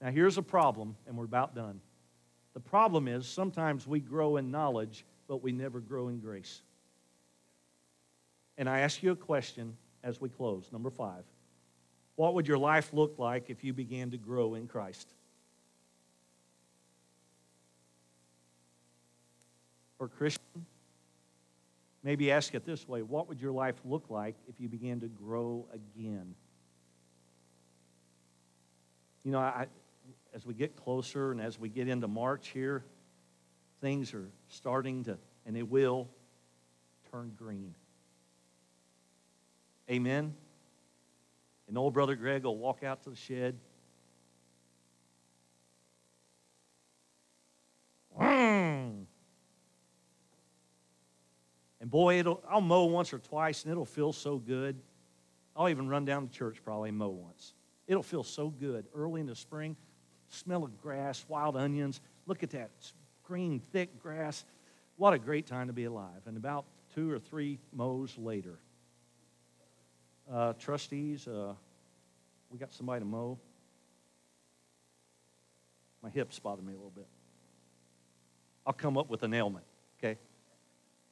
Now, 0.00 0.10
here's 0.10 0.38
a 0.38 0.42
problem, 0.42 0.96
and 1.06 1.16
we're 1.16 1.24
about 1.24 1.54
done. 1.54 1.80
The 2.54 2.60
problem 2.60 3.08
is 3.08 3.26
sometimes 3.26 3.86
we 3.86 4.00
grow 4.00 4.36
in 4.36 4.50
knowledge, 4.50 5.04
but 5.30 5.44
we 5.44 5.52
never 5.52 5.78
grow 5.78 6.08
in 6.08 6.18
grace. 6.18 6.60
And 8.58 8.68
I 8.68 8.80
ask 8.80 9.00
you 9.00 9.12
a 9.12 9.16
question 9.16 9.76
as 10.02 10.20
we 10.20 10.28
close. 10.28 10.66
Number 10.72 10.90
five. 10.90 11.22
What 12.16 12.34
would 12.34 12.48
your 12.48 12.58
life 12.58 12.92
look 12.92 13.14
like 13.16 13.48
if 13.48 13.62
you 13.62 13.72
began 13.72 14.10
to 14.10 14.16
grow 14.16 14.56
in 14.56 14.66
Christ? 14.66 15.08
Or 20.00 20.08
Christian, 20.08 20.66
maybe 22.02 22.32
ask 22.32 22.52
it 22.56 22.66
this 22.66 22.88
way 22.88 23.02
What 23.02 23.28
would 23.28 23.40
your 23.40 23.52
life 23.52 23.76
look 23.84 24.06
like 24.10 24.34
if 24.48 24.56
you 24.58 24.68
began 24.68 24.98
to 24.98 25.06
grow 25.06 25.64
again? 25.72 26.34
You 29.22 29.30
know, 29.30 29.38
I, 29.38 29.66
as 30.34 30.44
we 30.44 30.54
get 30.54 30.74
closer 30.74 31.30
and 31.30 31.40
as 31.40 31.56
we 31.56 31.68
get 31.68 31.86
into 31.86 32.08
March 32.08 32.48
here, 32.48 32.82
things 33.80 34.14
are 34.14 34.28
starting 34.48 35.04
to, 35.04 35.18
and 35.46 35.54
they 35.54 35.62
will, 35.62 36.08
turn 37.10 37.32
green. 37.36 37.74
Amen. 39.90 40.34
And 41.68 41.78
old 41.78 41.94
brother 41.94 42.14
Greg 42.14 42.44
will 42.44 42.56
walk 42.58 42.82
out 42.82 43.02
to 43.04 43.10
the 43.10 43.16
shed. 43.16 43.58
And 51.80 51.90
boy, 51.90 52.18
it'll, 52.18 52.42
I'll 52.48 52.60
mow 52.60 52.84
once 52.84 53.12
or 53.12 53.18
twice 53.18 53.64
and 53.64 53.72
it'll 53.72 53.84
feel 53.84 54.12
so 54.12 54.36
good. 54.36 54.78
I'll 55.56 55.68
even 55.68 55.88
run 55.88 56.04
down 56.04 56.28
to 56.28 56.32
church 56.32 56.60
probably 56.62 56.90
and 56.90 56.98
mow 56.98 57.08
once. 57.08 57.54
It'll 57.86 58.02
feel 58.02 58.22
so 58.22 58.50
good 58.50 58.86
early 58.94 59.20
in 59.20 59.26
the 59.26 59.34
spring. 59.34 59.76
smell 60.28 60.62
of 60.62 60.80
grass, 60.80 61.24
wild 61.28 61.56
onions. 61.56 62.00
Look 62.26 62.42
at 62.42 62.50
that 62.50 62.70
green, 63.30 63.60
thick 63.72 64.02
grass. 64.02 64.44
What 64.96 65.12
a 65.12 65.18
great 65.18 65.46
time 65.46 65.68
to 65.68 65.72
be 65.72 65.84
alive. 65.84 66.20
And 66.26 66.36
about 66.36 66.64
two 66.96 67.12
or 67.12 67.20
three 67.20 67.60
mows 67.72 68.18
later, 68.18 68.58
uh, 70.28 70.54
trustees, 70.54 71.28
uh, 71.28 71.54
we 72.50 72.58
got 72.58 72.72
somebody 72.72 72.98
to 72.98 73.06
mow. 73.06 73.38
My 76.02 76.10
hips 76.10 76.40
bother 76.40 76.60
me 76.60 76.72
a 76.72 76.76
little 76.76 76.90
bit. 76.90 77.06
I'll 78.66 78.72
come 78.72 78.98
up 78.98 79.08
with 79.08 79.22
an 79.22 79.32
ailment, 79.32 79.64
okay? 80.00 80.18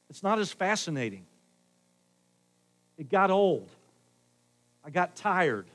It's 0.09 0.21
not 0.21 0.39
as 0.39 0.51
fascinating. 0.51 1.25
It 2.97 3.09
got 3.09 3.31
old. 3.31 3.71
I 4.83 4.89
got 4.89 5.15
tired. 5.15 5.67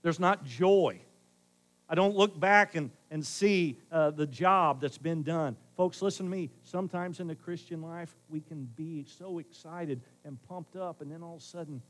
There's 0.00 0.18
not 0.18 0.46
joy. 0.46 0.98
I 1.90 1.94
don't 1.94 2.16
look 2.16 2.40
back 2.40 2.74
and, 2.74 2.90
and 3.10 3.24
see 3.24 3.78
uh, 3.92 4.10
the 4.10 4.26
job 4.26 4.80
that's 4.80 4.98
been 4.98 5.22
done. 5.22 5.56
Folks, 5.76 6.02
listen 6.02 6.26
to 6.26 6.30
me. 6.30 6.50
Sometimes 6.62 7.20
in 7.20 7.26
the 7.26 7.34
Christian 7.34 7.82
life, 7.82 8.14
we 8.28 8.40
can 8.40 8.68
be 8.76 9.04
so 9.18 9.38
excited 9.38 10.00
and 10.24 10.42
pumped 10.48 10.76
up, 10.76 11.00
and 11.00 11.10
then 11.10 11.22
all 11.22 11.36
of 11.36 11.40
a 11.40 11.44
sudden, 11.44 11.82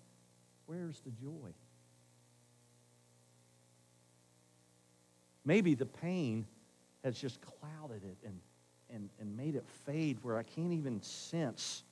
where's 0.66 1.00
the 1.00 1.10
joy? 1.10 1.50
Maybe 5.44 5.74
the 5.74 5.86
pain 5.86 6.44
has 7.04 7.18
just 7.18 7.38
clouded 7.40 8.02
it 8.02 8.16
and, 8.26 8.40
and, 8.90 9.08
and 9.20 9.36
made 9.36 9.54
it 9.54 9.64
fade 9.86 10.18
where 10.22 10.36
I 10.36 10.42
can't 10.42 10.72
even 10.72 11.00
sense 11.02 11.84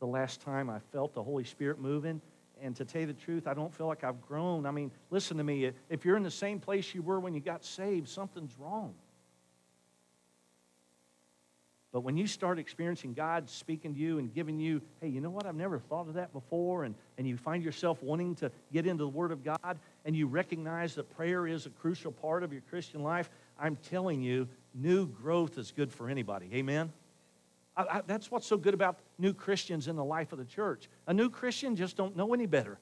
the 0.00 0.06
last 0.06 0.40
time 0.42 0.68
I 0.68 0.80
felt 0.92 1.14
the 1.14 1.22
Holy 1.22 1.44
Spirit 1.44 1.78
moving 1.80 2.20
and 2.62 2.74
to 2.76 2.84
tell 2.84 3.02
you 3.02 3.06
the 3.06 3.12
truth, 3.12 3.46
I 3.46 3.54
don't 3.54 3.74
feel 3.74 3.86
like 3.86 4.04
I've 4.04 4.20
grown. 4.20 4.66
I 4.66 4.70
mean, 4.70 4.90
listen 5.10 5.36
to 5.36 5.44
me. 5.44 5.70
If 5.88 6.04
you're 6.04 6.16
in 6.16 6.22
the 6.22 6.30
same 6.30 6.60
place 6.60 6.94
you 6.94 7.02
were 7.02 7.20
when 7.20 7.34
you 7.34 7.40
got 7.40 7.64
saved, 7.64 8.08
something's 8.08 8.58
wrong. 8.58 8.94
But 11.92 12.00
when 12.00 12.16
you 12.16 12.26
start 12.26 12.58
experiencing 12.58 13.14
God 13.14 13.48
speaking 13.48 13.94
to 13.94 13.98
you 13.98 14.18
and 14.18 14.34
giving 14.34 14.58
you, 14.58 14.82
hey, 15.00 15.08
you 15.08 15.22
know 15.22 15.30
what? 15.30 15.46
I've 15.46 15.54
never 15.54 15.78
thought 15.78 16.08
of 16.08 16.14
that 16.14 16.30
before, 16.32 16.84
and, 16.84 16.94
and 17.16 17.26
you 17.26 17.38
find 17.38 17.62
yourself 17.62 18.02
wanting 18.02 18.34
to 18.36 18.50
get 18.70 18.86
into 18.86 19.04
the 19.04 19.08
Word 19.08 19.32
of 19.32 19.42
God, 19.42 19.78
and 20.04 20.14
you 20.14 20.26
recognize 20.26 20.94
that 20.96 21.08
prayer 21.16 21.46
is 21.46 21.64
a 21.64 21.70
crucial 21.70 22.12
part 22.12 22.42
of 22.42 22.52
your 22.52 22.60
Christian 22.68 23.02
life, 23.02 23.30
I'm 23.58 23.76
telling 23.76 24.20
you, 24.20 24.46
new 24.74 25.06
growth 25.06 25.56
is 25.56 25.72
good 25.72 25.90
for 25.90 26.10
anybody. 26.10 26.50
Amen? 26.52 26.92
I, 27.76 27.82
I, 27.82 28.00
that's 28.06 28.30
what's 28.30 28.46
so 28.46 28.56
good 28.56 28.74
about 28.74 28.98
new 29.18 29.34
Christians 29.34 29.88
in 29.88 29.96
the 29.96 30.04
life 30.04 30.32
of 30.32 30.38
the 30.38 30.44
church. 30.44 30.88
A 31.06 31.14
new 31.14 31.28
Christian 31.28 31.76
just 31.76 31.96
don't 31.96 32.16
know 32.16 32.32
any 32.32 32.46
better. 32.46 32.78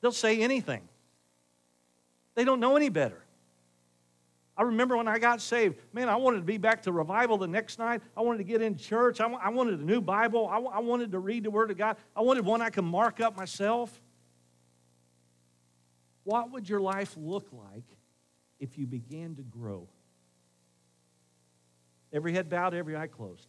They'll 0.00 0.12
say 0.12 0.40
anything. 0.40 0.88
They 2.34 2.44
don't 2.44 2.60
know 2.60 2.76
any 2.76 2.88
better. 2.88 3.22
I 4.56 4.62
remember 4.62 4.96
when 4.96 5.08
I 5.08 5.18
got 5.18 5.40
saved, 5.40 5.78
man, 5.92 6.08
I 6.08 6.16
wanted 6.16 6.38
to 6.38 6.44
be 6.44 6.58
back 6.58 6.82
to 6.82 6.92
revival 6.92 7.38
the 7.38 7.48
next 7.48 7.78
night. 7.78 8.02
I 8.16 8.20
wanted 8.20 8.38
to 8.38 8.44
get 8.44 8.60
in 8.60 8.76
church. 8.76 9.20
I, 9.20 9.48
wanted 9.48 9.80
a 9.80 9.82
new 9.82 10.00
Bible. 10.00 10.48
I 10.48 10.80
wanted 10.80 11.12
to 11.12 11.18
read 11.18 11.44
the 11.44 11.50
Word 11.50 11.70
of 11.70 11.78
God. 11.78 11.96
I 12.14 12.20
wanted 12.20 12.44
one 12.44 12.60
I 12.60 12.68
could 12.68 12.84
mark 12.84 13.20
up 13.20 13.36
myself. 13.36 14.00
What 16.24 16.52
would 16.52 16.68
your 16.68 16.80
life 16.80 17.14
look 17.16 17.48
like 17.52 17.84
if 18.58 18.76
you 18.76 18.86
began 18.86 19.34
to 19.36 19.42
grow? 19.42 19.88
Every 22.12 22.34
head 22.34 22.50
bowed, 22.50 22.74
every 22.74 22.96
eye 22.96 23.06
closed. 23.06 23.46